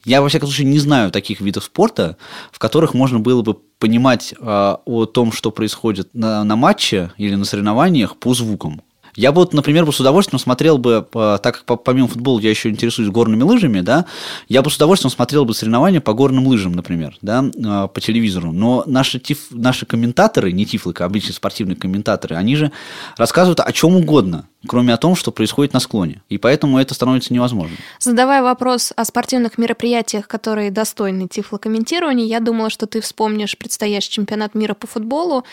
Я, 0.08 0.22
во 0.22 0.30
всяком 0.30 0.48
случае, 0.48 0.68
не 0.68 0.80
знаю 0.80 1.12
таких 1.12 1.42
видов 1.42 1.66
спорта, 1.66 2.16
в 2.54 2.60
которых 2.60 2.94
можно 2.94 3.20
было 3.20 3.42
бы 3.42 3.56
понимать 3.56 4.34
э, 4.40 4.76
о 4.86 5.06
том, 5.06 5.34
что 5.34 5.52
происходит 5.52 6.14
на, 6.14 6.46
на 6.46 6.56
матче 6.56 7.12
или 7.18 7.36
на 7.36 7.44
соревнованиях 7.44 8.16
по 8.16 8.34
звукам. 8.34 8.82
Я 9.18 9.32
бы, 9.32 9.42
вот, 9.42 9.54
например, 9.54 9.86
бы 9.86 9.92
с 9.92 10.00
удовольствием 10.00 10.40
смотрел 10.40 10.78
бы, 10.78 11.06
так 11.12 11.66
как 11.66 11.84
помимо 11.84 12.08
футбола 12.08 12.40
я 12.40 12.52
еще 12.52 12.70
интересуюсь 12.70 13.10
горными 13.10 13.42
лыжами, 13.42 13.82
да, 13.82 14.06
я 14.48 14.62
бы 14.62 14.70
с 14.70 14.76
удовольствием 14.76 15.12
смотрел 15.12 15.44
бы 15.44 15.56
соревнования 15.56 16.00
по 16.00 16.14
горным 16.14 16.46
лыжам, 16.48 16.74
например, 16.74 17.18
да, 17.24 17.44
а, 17.66 17.88
по 17.88 18.00
телевизору. 18.00 18.52
Но 18.52 18.84
наши, 18.86 19.20
тиф, 19.20 19.48
наши 19.50 19.88
комментаторы, 19.88 20.52
не 20.52 20.68
тифлы, 20.68 20.94
а 21.00 21.06
обычные 21.06 21.34
спортивные 21.34 21.76
комментаторы, 21.76 22.36
они 22.36 22.56
же 22.56 22.72
рассказывают 23.18 23.60
о 23.60 23.72
чем 23.74 23.96
угодно 23.96 24.48
кроме 24.68 24.94
о 24.94 24.98
том, 24.98 25.16
что 25.16 25.32
происходит 25.32 25.74
на 25.74 25.80
склоне. 25.80 26.22
И 26.30 26.38
поэтому 26.38 26.78
это 26.78 26.94
становится 26.94 27.34
невозможным. 27.34 27.78
Задавая 28.00 28.44
вопрос 28.44 28.92
о 28.96 29.06
спортивных 29.06 29.58
мероприятиях, 29.58 30.28
которые 30.28 30.72
достойны 30.72 31.28
тифлокомментирования, 31.28 32.26
я 32.26 32.40
думала, 32.40 32.70
что 32.70 32.86
ты 32.86 33.02
вспомнишь 33.02 33.58
предстоящий 33.58 34.12
чемпионат 34.12 34.56
мира 34.56 34.74
по 34.74 34.86
футболу 34.88 35.46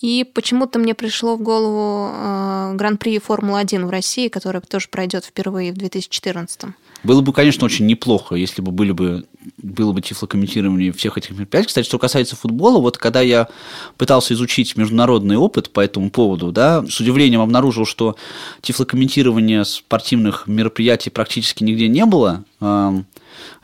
и 0.00 0.24
почему-то 0.24 0.78
мне 0.78 0.94
пришло 0.94 1.36
в 1.36 1.42
голову 1.42 2.10
э, 2.12 2.72
Гран-при 2.74 3.18
Формулы-1 3.18 3.86
в 3.86 3.90
России, 3.90 4.28
который 4.28 4.60
тоже 4.60 4.88
пройдет 4.88 5.24
впервые 5.24 5.72
в 5.72 5.76
2014 5.76 6.70
было 7.02 7.20
бы, 7.22 7.32
конечно, 7.32 7.64
очень 7.64 7.86
неплохо, 7.86 8.34
если 8.34 8.60
бы 8.62 8.72
были 8.72 8.92
бы 8.92 9.24
было 9.56 9.92
бы 9.92 10.02
тифлокомментирование 10.02 10.92
всех 10.92 11.16
этих 11.16 11.30
мероприятий. 11.30 11.68
Кстати, 11.68 11.86
что 11.86 11.98
касается 11.98 12.36
футбола, 12.36 12.78
вот 12.78 12.98
когда 12.98 13.22
я 13.22 13.48
пытался 13.96 14.34
изучить 14.34 14.76
международный 14.76 15.36
опыт 15.36 15.70
по 15.70 15.80
этому 15.80 16.10
поводу, 16.10 16.52
да, 16.52 16.84
с 16.86 17.00
удивлением 17.00 17.40
обнаружил, 17.40 17.86
что 17.86 18.16
тифлокомментирования 18.60 19.64
спортивных 19.64 20.46
мероприятий 20.46 21.08
практически 21.08 21.64
нигде 21.64 21.88
не 21.88 22.04
было 22.04 22.44
э, 22.60 22.64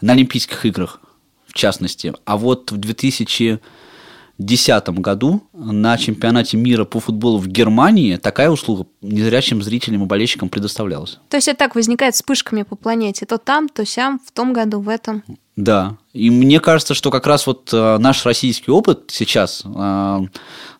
на 0.01 0.13
Олимпийских 0.13 0.65
играх, 0.65 1.01
в 1.47 1.53
частности. 1.53 2.15
А 2.25 2.39
вот 2.39 2.73
в 2.73 2.79
2000 2.79 3.61
2010 4.39 4.89
году 5.01 5.43
на 5.53 5.97
чемпионате 5.97 6.57
мира 6.57 6.85
по 6.85 7.01
футболу 7.01 7.39
в 7.39 7.49
Германии 7.49 8.17
такая 8.17 8.51
услуга 8.51 8.87
незрячим 9.01 9.63
зрителям 9.63 10.05
и 10.05 10.07
болельщикам 10.07 10.49
предоставлялась. 10.49 11.19
То 11.31 11.37
есть 11.39 11.49
это 11.49 11.59
так 11.59 11.75
возникает 11.75 12.15
вспышками 12.15 12.63
по 12.63 12.77
планете. 12.77 13.25
То 13.25 13.39
там, 13.39 13.69
то 13.69 13.85
сям, 13.87 14.21
в 14.25 14.33
том 14.33 14.53
году, 14.53 14.81
в 14.81 14.89
этом. 14.89 15.23
Да. 15.57 15.97
И 16.13 16.29
мне 16.29 16.61
кажется, 16.61 16.93
что 16.93 17.11
как 17.11 17.27
раз 17.27 17.47
вот 17.47 17.71
э, 17.73 17.97
наш 17.99 18.27
российский 18.27 18.71
опыт 18.71 19.11
сейчас 19.11 19.63
э, 19.65 20.19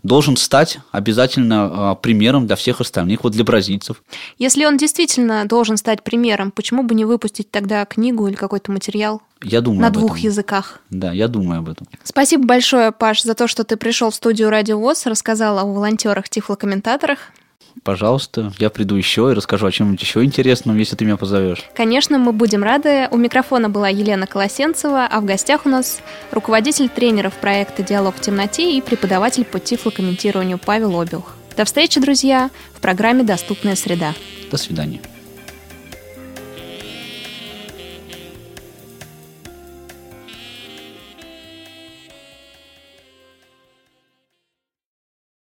должен 0.03 0.37
стать 0.37 0.79
обязательно 0.93 1.95
э, 1.99 2.03
примером 2.03 2.47
для 2.47 2.57
всех 2.57 2.83
остальных, 2.83 3.25
вот 3.25 3.33
для 3.33 3.45
бразильцев. 3.45 4.03
Если 4.39 4.67
он 4.67 4.77
действительно 4.77 5.47
должен 5.47 5.79
стать 5.79 6.03
примером, 6.03 6.51
почему 6.51 6.83
бы 6.83 6.95
не 6.95 7.07
выпустить 7.07 7.51
тогда 7.51 7.87
книгу 7.87 8.29
или 8.29 8.35
какой-то 8.35 8.71
материал? 8.71 9.23
Я 9.43 9.61
думаю 9.61 9.83
на 9.83 9.91
двух 9.91 10.13
этом. 10.13 10.25
языках. 10.25 10.81
Да, 10.91 11.13
я 11.13 11.29
думаю 11.29 11.61
об 11.61 11.69
этом. 11.69 11.87
Спасибо 12.03 12.47
большое, 12.47 12.93
Паш, 12.93 13.23
за 13.23 13.35
то, 13.35 13.47
что 13.47 13.65
ты 13.65 13.77
пришел 13.77 14.11
в 14.11 14.15
студию 14.15 14.51
Радио 14.51 14.79
ВОЗ, 14.79 15.07
рассказал 15.07 15.59
о 15.59 15.65
волонтерах, 15.65 16.29
тифлокомментаторах. 16.29 17.19
Пожалуйста, 17.83 18.53
я 18.59 18.71
приду 18.71 18.97
еще 18.97 19.31
и 19.31 19.35
расскажу 19.35 19.67
о 19.67 19.71
чем-нибудь 19.71 20.01
еще 20.01 20.25
интересном, 20.25 20.79
если 20.79 20.97
ты 20.97 21.05
меня 21.05 21.17
позовешь. 21.17 21.63
Конечно, 21.75 22.19
мы 22.19 22.33
будем 22.33 22.65
рады. 22.65 23.07
У 23.11 23.17
микрофона 23.17 23.69
была 23.69 23.89
Елена 23.89 24.27
Колосенцева, 24.27 25.07
а 25.07 25.21
в 25.21 25.25
гостях 25.27 25.67
у 25.67 25.69
нас 25.69 26.01
руководитель 26.33 26.89
тренеров 26.89 27.35
проекта 27.35 27.83
«Диалог 27.83 28.17
в 28.17 28.21
темноте» 28.21 28.77
и 28.77 28.81
преподаватель 28.81 29.45
по 29.45 29.61
тифлокомментированию 29.61 30.59
Павел 30.59 30.99
Обиух. 30.99 31.35
До 31.57 31.65
встречи, 31.65 32.01
друзья, 32.01 32.51
в 32.75 32.81
программе 32.81 33.23
«Доступная 33.23 33.77
среда». 33.77 34.15
До 34.51 34.57
свидания. 34.57 35.01